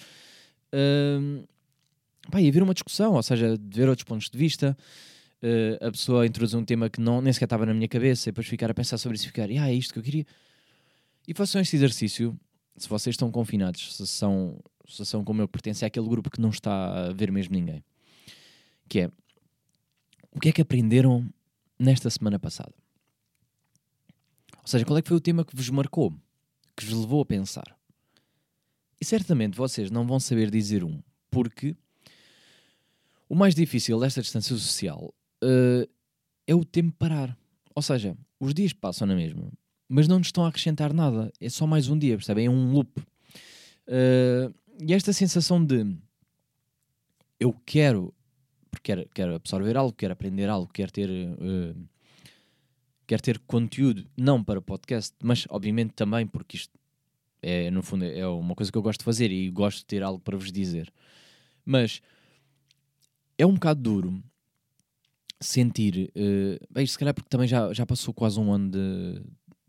uh, 0.73 1.49
haver 2.33 2.63
uma 2.63 2.75
discussão, 2.75 3.15
ou 3.15 3.23
seja, 3.23 3.59
de 3.59 3.77
ver 3.77 3.89
outros 3.89 4.05
pontos 4.05 4.31
de 4.31 4.39
vista, 4.39 4.77
uh, 5.43 5.87
a 5.87 5.91
pessoa 5.91 6.25
introduzir 6.25 6.57
um 6.57 6.65
tema 6.65 6.89
que 6.89 7.01
não, 7.01 7.21
nem 7.21 7.33
sequer 7.33 7.47
estava 7.47 7.67
na 7.67 7.75
minha 7.75 7.89
cabeça, 7.89 8.29
e 8.29 8.33
depois 8.33 8.47
ficar 8.47 8.71
a 8.71 8.75
pensar 8.75 8.97
sobre 8.99 9.17
isso 9.17 9.25
e 9.25 9.29
ficar, 9.29 9.49
ah, 9.49 9.71
é 9.71 9.75
isto 9.75 9.93
que 9.93 9.99
eu 9.99 10.05
queria. 10.05 10.27
E 11.27 11.35
façam 11.35 11.61
este 11.61 11.77
exercício, 11.77 12.39
se 12.77 12.89
vocês 12.89 13.15
estão 13.15 13.31
confinados, 13.31 13.97
se 13.97 14.07
são, 14.07 14.61
se 14.89 15.05
são 15.05 15.25
como 15.25 15.43
eu, 15.43 15.49
pertencem 15.49 15.87
àquele 15.87 16.09
grupo 16.09 16.31
que 16.31 16.41
não 16.41 16.51
está 16.51 17.07
a 17.09 17.13
ver 17.13 17.33
mesmo 17.33 17.55
ninguém, 17.55 17.85
que 18.89 19.01
é, 19.01 19.11
o 20.31 20.39
que 20.39 20.51
é 20.51 20.53
que 20.53 20.63
aprenderam 20.63 21.29
nesta 21.79 22.09
semana 22.11 22.39
passada? 22.39 22.73
Ou 24.59 24.69
seja, 24.69 24.85
qual 24.85 24.99
é 24.99 25.03
que 25.03 25.09
foi 25.09 25.17
o 25.17 25.21
tema 25.21 25.45
que 25.45 25.57
vos 25.57 25.69
marcou, 25.71 26.13
que 26.77 26.85
vos 26.85 27.01
levou 27.01 27.21
a 27.23 27.27
pensar? 27.27 27.77
E 29.01 29.05
certamente 29.05 29.57
vocês 29.57 29.91
não 29.91 30.07
vão 30.07 30.19
saber 30.19 30.51
dizer 30.51 30.85
um, 30.85 31.03
porque 31.31 31.77
o 33.29 33.35
mais 33.35 33.55
difícil 33.55 33.99
desta 33.99 34.23
distância 34.23 34.57
social 34.57 35.13
uh, 35.43 35.89
é 36.47 36.55
o 36.55 36.65
tempo 36.65 36.97
parar. 36.99 37.37
Ou 37.75 37.83
seja, 37.83 38.17
os 38.41 38.55
dias 38.55 38.73
passam 38.73 39.07
na 39.07 39.15
mesma, 39.15 39.51
mas 39.89 40.09
não 40.09 40.19
nos 40.19 40.29
estão 40.29 40.45
a 40.45 40.49
acrescentar 40.49 40.93
nada. 40.93 41.33
É 41.41 41.49
só 41.49 41.67
mais 41.67 41.89
um 41.89 41.99
dia, 41.99 42.17
percebem? 42.17 42.47
É 42.47 42.51
um 42.51 42.73
loop. 42.73 43.01
Uh, 43.89 44.55
e 44.81 44.93
esta 44.93 45.13
sensação 45.13 45.65
de 45.65 45.97
eu 47.39 47.53
quero, 47.65 48.13
porque 48.71 48.93
quero, 48.93 49.09
quero 49.15 49.35
absorver 49.35 49.77
algo, 49.77 49.93
quero 49.93 50.13
aprender 50.13 50.49
algo, 50.49 50.71
quero 50.73 50.91
ter 50.91 51.09
uh, 51.11 51.89
quer 53.07 53.21
ter 53.21 53.39
conteúdo, 53.41 54.05
não 54.17 54.43
para 54.43 54.61
podcast, 54.61 55.15
mas 55.23 55.47
obviamente 55.49 55.93
também 55.93 56.27
porque 56.27 56.57
isto 56.57 56.77
é, 57.43 57.71
no 57.71 57.83
fundo, 57.83 58.05
é 58.05 58.27
uma 58.27 58.55
coisa 58.57 58.73
que 58.73 58.77
eu 58.77 58.83
gosto 58.83 59.01
de 59.01 59.05
fazer 59.05 59.31
e 59.31 59.49
gosto 59.51 59.79
de 59.79 59.87
ter 59.87 60.03
algo 60.03 60.19
para 60.19 60.37
vos 60.37 60.51
dizer. 60.51 60.93
Mas 61.65 62.03
é 63.39 63.47
um 63.47 63.55
bocado 63.55 63.81
duro 63.81 64.23
sentir, 65.41 66.11
uh, 66.17 66.67
bem, 66.69 66.85
se 66.87 66.99
calhar 66.99 67.15
porque 67.15 67.29
também 67.29 67.47
já, 67.47 67.73
já 67.73 67.87
passou 67.87 68.13
quase 68.13 68.41
um 68.41 68.53
ano 68.53 68.71
de, 68.71 69.23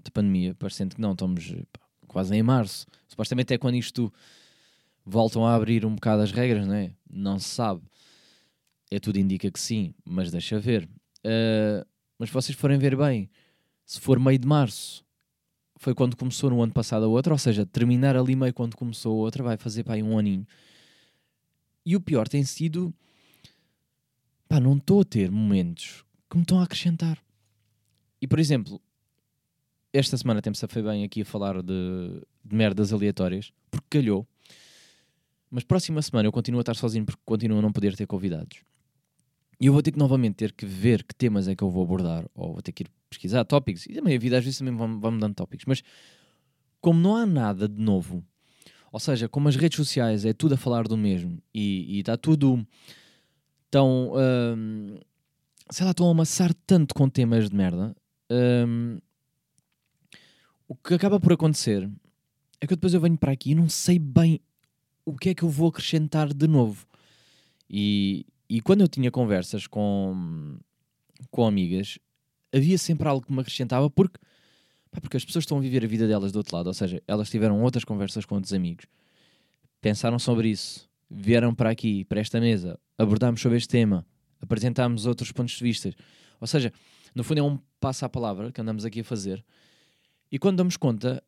de 0.08 0.12
pandemia, 0.12 0.56
parecendo 0.56 0.96
que 0.96 1.02
não, 1.02 1.12
estamos 1.12 1.52
pá, 1.72 1.82
quase 2.08 2.36
em 2.36 2.44
março. 2.44 2.86
Supostamente 3.08 3.54
é 3.54 3.58
quando 3.58 3.76
isto 3.76 4.12
voltam 5.06 5.46
a 5.46 5.56
abrir 5.56 5.86
um 5.86 5.96
bocado 5.96 6.22
as 6.22 6.32
regras, 6.32 6.68
não 6.68 6.74
é? 6.74 6.92
Não 7.10 7.40
se 7.40 7.50
sabe. 7.50 7.82
É 8.92 9.00
tudo 9.00 9.18
indica 9.20 9.50
que 9.52 9.60
sim, 9.60 9.94
mas 10.06 10.32
deixa 10.32 10.60
ver. 10.60 10.84
Uh, 11.20 11.86
mas 12.18 12.30
se 12.30 12.34
vocês 12.34 12.58
forem 12.58 12.78
ver 12.78 12.96
bem, 12.96 13.30
se 13.86 14.00
for 14.00 14.20
meio 14.20 14.40
de 14.40 14.48
março, 14.48 15.06
foi 15.78 15.94
quando 15.94 16.16
começou 16.16 16.50
no 16.50 16.62
ano 16.62 16.74
passado 16.74 17.06
a 17.06 17.08
outra, 17.08 17.34
ou 17.34 17.38
seja, 17.38 17.66
terminar 17.66 18.16
ali 18.16 18.36
meio 18.36 18.54
quando 18.54 18.76
começou 18.76 19.14
a 19.14 19.24
outra, 19.24 19.44
vai 19.44 19.58
fazer 19.58 19.84
pá, 19.84 19.96
um 19.96 20.18
aninho. 20.18 20.46
E 21.86 21.96
o 21.96 22.02
pior 22.02 22.28
tem 22.28 22.44
sido, 22.44 22.94
pá, 24.48 24.60
não 24.60 24.76
estou 24.76 25.02
a 25.02 25.06
ter 25.06 25.32
momentos 25.32 26.04
que 26.30 26.38
me 26.38 26.44
estão 26.44 26.60
a 26.60 26.64
acrescentar. 26.64 27.18
E 28.22 28.28
por 28.28 28.40
exemplo, 28.40 28.82
esta 29.94 30.18
semana 30.18 30.42
temos 30.42 30.64
a 30.64 30.68
bem 30.82 31.04
aqui 31.04 31.22
a 31.22 31.26
falar 31.26 31.62
de, 31.62 32.22
de 32.44 32.56
merdas 32.56 32.94
aleatórias, 32.94 33.52
porque 33.72 34.00
calhou. 34.00 34.28
Mas 35.50 35.64
próxima 35.64 36.02
semana 36.02 36.28
eu 36.28 36.32
continuo 36.32 36.60
a 36.60 36.62
estar 36.62 36.76
sozinho 36.76 37.06
porque 37.06 37.22
continuo 37.26 37.60
a 37.60 37.62
não 37.62 37.72
poder 37.72 37.96
ter 37.96 38.06
convidados. 38.06 38.60
E 39.60 39.66
eu 39.66 39.74
vou 39.74 39.82
ter 39.82 39.92
que 39.92 39.98
novamente 39.98 40.36
ter 40.36 40.52
que 40.52 40.66
ver 40.66 41.04
que 41.04 41.16
temas 41.16 41.48
é 41.48 41.56
que 41.56 41.64
eu 41.64 41.70
vou 41.70 41.84
abordar, 41.84 42.26
ou 42.36 42.54
vou 42.54 42.62
ter 42.62 42.72
que 42.72 42.84
ir 42.84 42.92
pesquisar 43.10 43.44
tópicos, 43.46 43.86
e 43.86 43.94
também 43.94 44.16
a 44.16 44.20
vida 44.20 44.38
às 44.38 44.44
vezes 44.44 44.60
também 44.60 44.76
vai, 44.76 44.88
vai 44.88 45.20
dando 45.20 45.34
tópicos, 45.34 45.66
mas 45.66 45.82
como 46.82 47.00
não 47.00 47.16
há 47.16 47.26
nada 47.26 47.68
de 47.68 47.82
novo, 47.82 48.24
Ou 48.92 49.00
seja, 49.00 49.28
como 49.28 49.50
as 49.50 49.56
redes 49.56 49.78
sociais 49.78 50.26
é 50.26 50.34
tudo 50.34 50.54
a 50.54 50.58
falar 50.58 50.88
do 50.88 50.98
mesmo 50.98 51.42
e 51.54 52.00
está 52.00 52.18
tudo 52.18 52.66
tão. 53.72 54.14
hum, 54.56 54.98
sei 55.70 55.86
lá, 55.86 55.92
estão 55.92 56.08
a 56.08 56.12
amassar 56.12 56.54
tanto 56.66 56.94
com 56.94 57.10
temas 57.10 57.50
de 57.50 57.56
merda. 57.56 57.96
hum, 58.32 59.00
o 60.68 60.76
que 60.76 60.94
acaba 60.94 61.20
por 61.20 61.34
acontecer 61.34 61.90
é 62.60 62.68
que 62.68 62.76
depois 62.76 62.94
eu 62.94 63.02
venho 63.02 63.18
para 63.18 63.32
aqui 63.32 63.52
e 63.52 63.56
não 63.56 63.70
sei 63.70 63.98
bem 64.00 64.40
o 65.06 65.16
que 65.16 65.30
é 65.30 65.34
que 65.34 65.44
eu 65.44 65.50
vou 65.50 65.70
acrescentar 65.70 66.34
de 66.34 66.48
novo. 66.48 66.86
E, 67.70 68.26
e 68.50 68.62
quando 68.62 68.82
eu 68.82 68.88
tinha 68.88 69.10
conversas 69.10 69.68
com, 69.68 70.58
com 71.32 71.46
amigas, 71.46 71.98
havia 72.54 72.78
sempre 72.78 73.08
algo 73.08 73.26
que 73.26 73.32
me 73.32 73.40
acrescentava 73.40 73.90
porque, 73.90 74.20
pá, 74.92 75.00
porque 75.00 75.18
as 75.18 75.24
pessoas 75.24 75.44
estão 75.44 75.58
a 75.58 75.62
viver 75.62 75.84
a 75.84 75.88
vida 75.88 76.08
delas 76.08 76.32
do 76.32 76.38
outro 76.38 76.56
lado, 76.56 76.68
ou 76.68 76.74
seja, 76.74 77.02
elas 77.08 77.30
tiveram 77.30 77.62
outras 77.62 77.84
conversas 77.84 78.26
com 78.26 78.36
outros 78.36 78.54
amigos, 78.54 78.86
pensaram 79.80 80.20
sobre 80.20 80.50
isso, 80.50 80.90
vieram 81.10 81.54
para 81.54 81.70
aqui, 81.70 82.04
para 82.06 82.20
esta 82.20 82.40
mesa, 82.40 82.80
abordámos 82.98 83.42
sobre 83.42 83.58
este 83.58 83.70
tema, 83.70 84.06
apresentámos 84.42 85.06
outros 85.06 85.32
pontos 85.32 85.56
de 85.56 85.64
vista. 85.64 85.94
Ou 86.40 86.48
seja, 86.48 86.72
no 87.16 87.24
fundo 87.24 87.40
é 87.40 87.44
um 87.44 87.58
passo 87.80 88.06
à 88.06 88.10
palavra 88.10 88.52
que 88.52 88.62
andamos 88.62 88.86
aqui 88.86 89.00
a 89.00 89.04
fazer. 89.04 89.44
E 90.32 90.38
quando 90.40 90.58
damos 90.58 90.78
conta, 90.78 91.24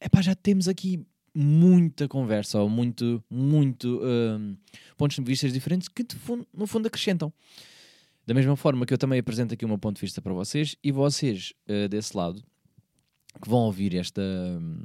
epá, 0.00 0.22
já 0.22 0.34
temos 0.34 0.68
aqui 0.68 1.04
muita 1.34 2.08
conversa 2.08 2.60
ou 2.60 2.68
muito, 2.68 3.22
muito 3.30 4.00
hum, 4.02 4.56
pontos 4.96 5.16
de 5.16 5.22
vista 5.22 5.48
diferentes 5.50 5.86
que 5.88 6.02
fundo- 6.16 6.46
no 6.52 6.66
fundo 6.66 6.86
acrescentam. 6.86 7.32
Da 8.26 8.34
mesma 8.34 8.56
forma 8.56 8.86
que 8.86 8.92
eu 8.94 8.98
também 8.98 9.18
apresento 9.20 9.54
aqui 9.54 9.64
o 9.64 9.68
meu 9.68 9.78
ponto 9.78 9.96
de 9.96 10.00
vista 10.00 10.20
para 10.22 10.32
vocês 10.32 10.74
e 10.82 10.90
vocês 10.90 11.52
eh, 11.68 11.86
desse 11.88 12.16
lado 12.16 12.42
que 13.40 13.48
vão 13.48 13.60
ouvir 13.60 13.94
esta 13.94 14.22
hum, 14.22 14.84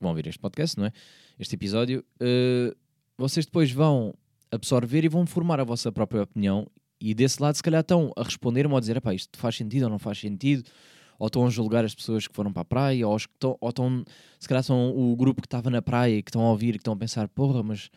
vão 0.00 0.10
ouvir 0.10 0.26
este 0.26 0.38
podcast, 0.38 0.76
não 0.76 0.86
é? 0.86 0.92
Este 1.38 1.54
episódio, 1.54 2.04
eh, 2.20 2.74
vocês 3.16 3.46
depois 3.46 3.70
vão 3.70 4.14
absorver 4.50 5.04
e 5.04 5.08
vão 5.08 5.24
formar 5.26 5.60
a 5.60 5.64
vossa 5.64 5.90
própria 5.92 6.22
opinião 6.22 6.66
e 7.00 7.14
desse 7.14 7.40
lado 7.40 7.54
se 7.54 7.62
calhar 7.62 7.80
estão 7.80 8.12
a 8.16 8.22
responder-me 8.22 8.72
ou 8.72 8.76
a 8.76 8.80
dizer, 8.80 9.00
isto 9.14 9.38
faz 9.38 9.56
sentido 9.56 9.84
ou 9.84 9.90
não 9.90 9.98
faz 9.98 10.18
sentido 10.18 10.68
ou 11.18 11.26
estão 11.26 11.46
a 11.46 11.50
julgar 11.50 11.84
as 11.84 11.94
pessoas 11.94 12.26
que 12.26 12.34
foram 12.34 12.52
para 12.52 12.62
a 12.62 12.64
praia, 12.64 13.06
ou, 13.06 13.16
que 13.16 13.22
estão, 13.24 13.56
ou 13.60 13.68
estão, 13.68 14.04
se 14.38 14.48
calhar 14.48 14.62
são 14.62 14.90
o 14.96 15.14
grupo 15.16 15.40
que 15.42 15.46
estava 15.46 15.70
na 15.70 15.80
praia 15.82 16.22
que 16.22 16.30
estão 16.30 16.42
a 16.42 16.50
ouvir 16.50 16.72
que 16.72 16.78
estão 16.78 16.94
a 16.94 16.96
pensar, 16.96 17.28
porra, 17.28 17.62
mas 17.62 17.90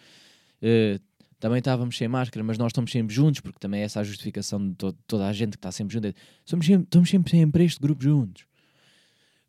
eh, 0.61 0.99
também 1.39 1.59
estávamos 1.59 1.97
sem 1.97 2.07
máscara, 2.07 2.43
mas 2.43 2.57
nós 2.57 2.69
estamos 2.69 2.91
sempre 2.91 3.13
juntos, 3.15 3.39
porque 3.41 3.59
também 3.59 3.81
é 3.81 3.83
essa 3.85 3.99
a 4.01 4.03
justificação 4.03 4.69
de 4.69 4.75
to- 4.75 4.93
toda 5.07 5.27
a 5.27 5.33
gente 5.33 5.51
que 5.51 5.57
está 5.57 5.71
sempre 5.71 5.93
junto. 5.93 6.13
Somos 6.45 6.65
sempre, 6.65 6.83
estamos 6.83 7.09
sempre, 7.09 7.31
sempre 7.31 7.63
este 7.63 7.79
grupo 7.79 8.03
juntos. 8.03 8.45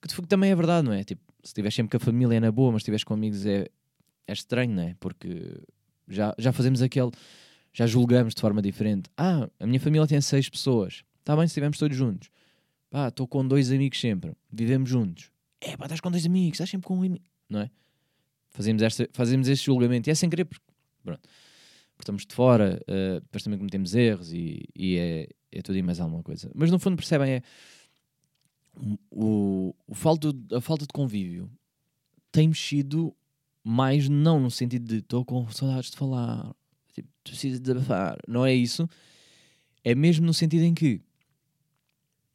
Que 0.01 0.09
de 0.09 0.29
também 0.29 0.51
é 0.51 0.55
verdade, 0.55 0.87
não 0.87 0.93
é? 0.95 1.05
Tipo, 1.05 1.21
se 1.43 1.49
estiveres 1.49 1.75
sempre 1.75 1.91
com 1.91 1.97
a 2.03 2.05
família 2.05 2.37
é 2.37 2.41
na 2.41 2.51
boa, 2.53 2.73
mas 2.73 2.81
estiveres 2.81 3.05
com 3.05 3.13
amigos 3.15 3.45
é, 3.45 3.67
é 4.27 4.33
estranho, 4.33 4.73
não 4.75 4.83
é? 4.83 4.95
Porque 4.99 5.61
já, 6.09 6.35
já 6.39 6.53
fazemos 6.53 6.81
aquele, 6.81 7.11
já 7.73 7.87
julgamos 7.87 8.35
de 8.35 8.41
forma 8.41 8.63
diferente. 8.63 9.11
Ah, 9.17 9.49
a 9.59 9.67
minha 9.67 9.81
família 9.81 10.07
tem 10.07 10.21
seis 10.21 10.49
pessoas. 10.49 11.03
Está 11.19 11.37
bem 11.37 11.47
se 11.47 11.51
estivermos 11.53 11.77
todos 11.79 11.97
juntos. 11.97 12.31
Pá, 12.91 13.09
estou 13.09 13.27
com 13.27 13.47
dois 13.47 13.71
amigos 13.71 14.01
sempre. 14.01 14.33
Vivemos 14.53 14.91
juntos. 14.91 15.31
É 15.61 15.77
pá, 15.77 15.85
estás 15.85 16.01
com 16.01 16.11
dois 16.11 16.27
amigos, 16.27 16.57
estás 16.57 16.69
sempre 16.69 16.87
com 16.87 16.95
um 16.95 16.99
amigo. 16.99 17.25
Não 17.49 17.61
é? 17.61 17.71
Fazemos, 18.51 18.83
esta, 18.83 19.09
fazemos 19.13 19.49
este 19.49 19.67
julgamento. 19.67 20.09
E 20.09 20.11
é 20.11 20.15
sem 20.15 20.29
querer, 20.29 20.45
porque, 20.45 20.67
pronto, 21.05 21.21
porque 21.21 22.03
estamos 22.03 22.27
de 22.27 22.35
fora, 22.35 22.83
eh, 22.87 23.21
depois 23.21 23.45
também 23.45 23.59
cometemos 23.59 23.95
erros 23.95 24.33
e, 24.33 24.65
e 24.75 24.97
é, 24.97 25.29
é 25.53 25.63
tudo 25.63 25.79
e 25.79 25.83
mais 25.83 26.01
alguma 26.01 26.23
coisa. 26.23 26.51
Mas 26.55 26.71
no 26.71 26.79
fundo 26.79 26.97
percebem, 26.97 27.35
é 27.35 27.43
o, 29.11 29.75
o 29.87 29.95
falto, 29.95 30.35
a 30.53 30.61
falta 30.61 30.85
de 30.85 30.93
convívio 30.93 31.51
tem 32.33 32.49
mexido 32.49 33.15
mais 33.63 34.09
não 34.09 34.41
no 34.41 34.51
sentido 34.51 34.87
de 34.87 34.97
estou 34.99 35.25
com 35.25 35.49
saudades 35.51 35.91
de 35.91 35.97
falar, 35.97 36.55
tipo, 36.93 37.09
preciso 37.23 37.61
desabafar. 37.61 38.19
Não 38.27 38.45
é 38.45 38.55
isso. 38.55 38.89
É 39.85 39.95
mesmo 39.95 40.27
no 40.27 40.35
sentido 40.35 40.65
em 40.65 40.75
que 40.75 41.01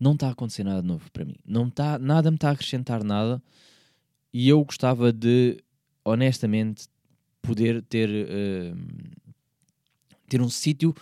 não 0.06 0.14
está 0.14 0.28
a 0.28 0.32
acontecer 0.32 0.64
nada 0.64 0.82
de 0.82 0.88
novo 0.88 1.12
para 1.12 1.26
mim. 1.26 1.36
Não 1.44 1.70
tá, 1.70 1.98
nada 1.98 2.30
me 2.30 2.36
está 2.36 2.50
a 2.50 2.52
acrescentar 2.52 3.04
nada 3.04 3.42
e 4.32 4.48
eu 4.48 4.64
gostava 4.64 5.12
de, 5.12 5.58
honestamente, 6.04 6.88
poder 7.42 7.82
ter, 7.82 8.10
eh, 8.10 8.74
ter 10.30 10.42
um 10.42 10.50
sítio 10.50 10.94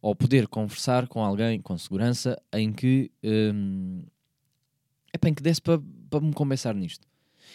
ou 0.00 0.14
poder 0.14 0.46
conversar 0.46 1.08
com 1.08 1.24
alguém 1.24 1.60
com 1.60 1.76
segurança 1.76 2.40
em 2.52 2.72
que, 2.72 3.10
é 3.22 5.28
em 5.28 5.34
que 5.34 5.42
desse 5.42 5.60
para 5.60 5.80
para 6.10 6.20
me 6.20 6.32
compensar 6.32 6.74
nisto. 6.74 7.08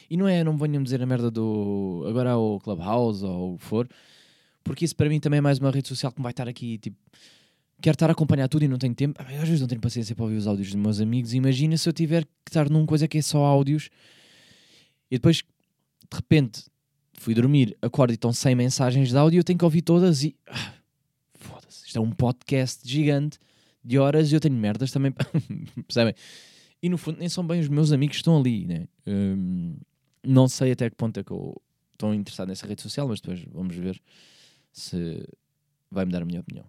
E 0.10 0.18
não 0.18 0.28
é, 0.28 0.44
não 0.44 0.54
me 0.54 0.60
venham 0.60 0.84
dizer 0.84 1.02
a 1.02 1.06
merda 1.06 1.32
do 1.32 2.04
agora 2.10 2.32
ao 2.32 2.60
Clubhouse 2.60 3.24
ou 3.24 3.54
o 3.54 3.58
que 3.58 3.64
for, 3.64 3.88
porque 4.64 4.84
isso 4.84 4.96
para 4.96 5.08
mim 5.08 5.20
também 5.20 5.38
é 5.38 5.42
mais 5.42 5.60
uma 5.60 5.72
rede 5.72 5.88
social 5.88 6.12
que 6.12 6.20
me 6.20 6.24
vai 6.24 6.32
estar 6.32 6.48
aqui, 6.48 6.78
tipo, 6.78 6.98
quero 7.82 7.96
estar 7.96 8.10
a 8.10 8.12
acompanhar 8.14 8.48
tudo 8.48 8.64
e 8.66 8.68
não 8.68 8.78
tenho 8.78 8.94
tempo. 8.96 9.22
Ah, 9.22 9.28
Às 9.30 9.48
vezes 9.48 9.62
não 9.62 9.68
tenho 9.68 9.82
paciência 9.82 10.16
para 10.16 10.24
ouvir 10.24 10.38
os 10.38 10.48
áudios 10.48 10.68
dos 10.68 10.76
meus 10.76 11.00
amigos. 11.00 11.34
Imagina 11.34 11.78
se 11.78 11.88
eu 11.88 11.94
tiver 11.94 12.24
que 12.26 12.50
estar 12.50 12.70
numa 12.70 12.86
coisa 12.86 13.08
que 13.08 13.18
é 13.18 13.22
só 13.22 13.44
áudios 13.46 13.90
e 15.10 15.16
depois, 15.16 15.38
de 15.38 16.16
repente, 16.16 16.64
fui 17.14 17.34
dormir, 17.34 17.78
acordo 17.82 18.12
e 18.12 18.16
estão 18.16 18.32
100 18.32 18.56
mensagens 18.56 19.10
de 19.10 19.18
áudio 19.18 19.38
e 19.38 19.40
eu 19.40 19.44
tenho 19.44 19.58
que 19.60 19.66
ouvir 19.66 19.82
todas 19.82 20.24
e. 20.24 20.36
Ah, 20.48 20.74
Foda-se, 21.36 21.88
isto 21.88 21.98
é 21.98 22.02
um 22.02 22.12
podcast 22.12 22.88
gigante 22.88 23.40
de 23.84 23.98
horas 23.98 24.32
e 24.32 24.36
eu 24.36 24.40
tenho 24.40 24.56
merdas 24.56 24.92
também. 24.92 25.14
Percebem? 25.88 26.14
E 26.82 26.90
no 26.90 26.98
fundo, 26.98 27.18
nem 27.20 27.28
são 27.28 27.46
bem 27.46 27.60
os 27.60 27.68
meus 27.68 27.92
amigos 27.92 28.18
que 28.18 28.22
estão 28.22 28.38
ali, 28.38 28.66
né? 28.66 28.88
Hum, 29.08 29.76
não 30.24 30.48
sei 30.48 30.72
até 30.72 30.90
que 30.90 30.96
ponto 30.96 31.20
é 31.20 31.24
que 31.24 31.32
eu 31.32 31.60
estou 31.94 32.14
interessado 32.14 32.48
nessa 32.50 32.68
rede 32.68 32.82
social, 32.82 33.08
mas 33.08 33.20
depois 33.20 33.44
vamos 33.52 33.76
ver 33.76 34.02
se 34.72 35.26
vai 35.92 36.06
me 36.06 36.12
dar 36.12 36.22
a 36.22 36.26
minha 36.26 36.40
opinião. 36.40 36.66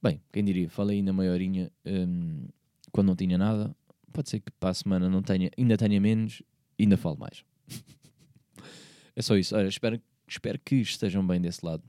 Bem, 0.00 0.22
quem 0.32 0.44
diria, 0.44 0.70
falei 0.70 0.98
ainda 0.98 1.12
meia 1.12 1.32
horinha 1.32 1.72
hum, 1.84 2.46
quando 2.92 3.08
não 3.08 3.16
tinha 3.16 3.36
nada. 3.36 3.74
Pode 4.12 4.30
ser 4.30 4.40
que 4.40 4.50
para 4.52 4.70
a 4.70 4.74
semana 4.74 5.08
não 5.08 5.22
tenha, 5.22 5.50
ainda 5.58 5.76
tenha 5.76 6.00
menos, 6.00 6.42
ainda 6.78 6.96
falo 6.96 7.18
mais. 7.18 7.44
é 9.14 9.22
só 9.22 9.36
isso. 9.36 9.56
Olha, 9.56 9.68
espero, 9.68 10.00
espero 10.26 10.58
que 10.60 10.76
estejam 10.76 11.26
bem 11.26 11.40
desse 11.40 11.64
lado. 11.64 11.82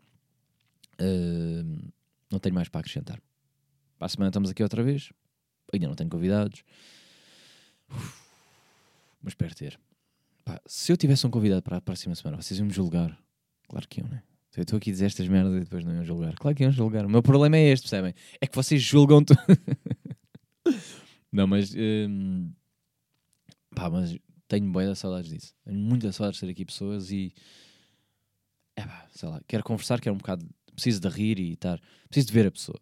Hum, 1.00 1.78
não 2.32 2.40
tenho 2.40 2.56
mais 2.56 2.68
para 2.68 2.82
acrescentar. 2.82 3.22
Para 3.98 4.06
a 4.08 4.10
semana 4.10 4.30
estamos 4.30 4.50
aqui 4.50 4.64
outra 4.64 4.84
vez. 4.84 5.12
Ainda 5.72 5.88
não 5.88 5.96
tenho 5.96 6.10
convidados. 6.10 6.64
Uf, 7.92 8.22
mas 9.22 9.32
espero 9.32 9.54
ter. 9.54 9.80
Pá, 10.44 10.60
se 10.66 10.92
eu 10.92 10.98
tivesse 10.98 11.28
um 11.28 11.30
convidado 11.30 11.62
para 11.62 11.78
a 11.78 11.82
próxima 11.82 12.16
semana, 12.16 12.42
vocês 12.42 12.60
iam 12.60 12.66
me 12.66 12.74
julgar. 12.74 13.18
Claro 13.68 13.88
que 13.88 14.02
iam, 14.02 14.10
né? 14.10 14.24
Eu 14.60 14.64
estou 14.64 14.76
aqui 14.76 14.90
a 14.90 14.94
dizer 14.94 15.06
estas 15.06 15.26
merdas 15.30 15.56
e 15.56 15.60
depois 15.62 15.86
não 15.86 15.94
iam 15.96 16.04
julgar. 16.04 16.36
Claro 16.36 16.54
que 16.54 16.64
iam 16.64 16.72
julgar. 16.72 17.06
O 17.06 17.10
meu 17.10 17.24
problema 17.24 17.56
é 17.56 17.70
este, 17.70 17.84
percebem? 17.84 18.14
É 18.42 18.46
que 18.46 18.54
vocês 18.54 18.82
julgam 18.82 19.24
tudo. 19.24 19.40
não, 21.32 21.48
mas. 21.48 21.74
hum, 21.74 22.52
pá, 23.74 23.90
mas 23.90 24.18
tenho 24.50 24.70
boia 24.70 24.94
saudades 24.96 25.32
disso. 25.32 25.54
Tenho 25.64 25.80
muita 25.80 26.12
saudades 26.12 26.42
de 26.42 26.46
ter 26.46 26.52
aqui 26.52 26.66
pessoas 26.66 27.10
e. 27.10 27.34
É 28.76 28.82
pá, 28.82 29.08
sei 29.16 29.30
lá. 29.30 29.42
Quero 29.48 29.64
conversar, 29.64 30.02
quero 30.02 30.14
um 30.14 30.18
bocado. 30.18 30.46
Preciso 30.74 31.00
de 31.00 31.08
rir 31.08 31.40
e 31.40 31.54
estar. 31.54 31.80
Preciso 32.10 32.28
de 32.28 32.34
ver 32.34 32.48
a 32.48 32.52
pessoa. 32.52 32.80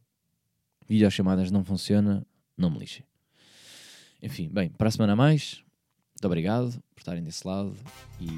Videochamadas 0.87 1.51
não 1.51 1.63
funciona, 1.63 2.25
não 2.57 2.71
me 2.71 2.79
lixem. 2.79 3.05
Enfim, 4.23 4.49
bem, 4.49 4.69
para 4.69 4.87
a 4.87 4.91
semana 4.91 5.13
a 5.13 5.15
mais. 5.15 5.61
Muito 6.15 6.25
obrigado 6.25 6.71
por 6.95 7.01
estarem 7.01 7.21
desse 7.21 7.47
lado 7.47 7.75
e 8.19 8.29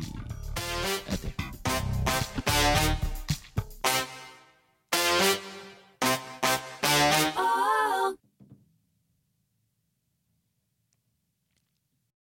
até. 1.14 1.34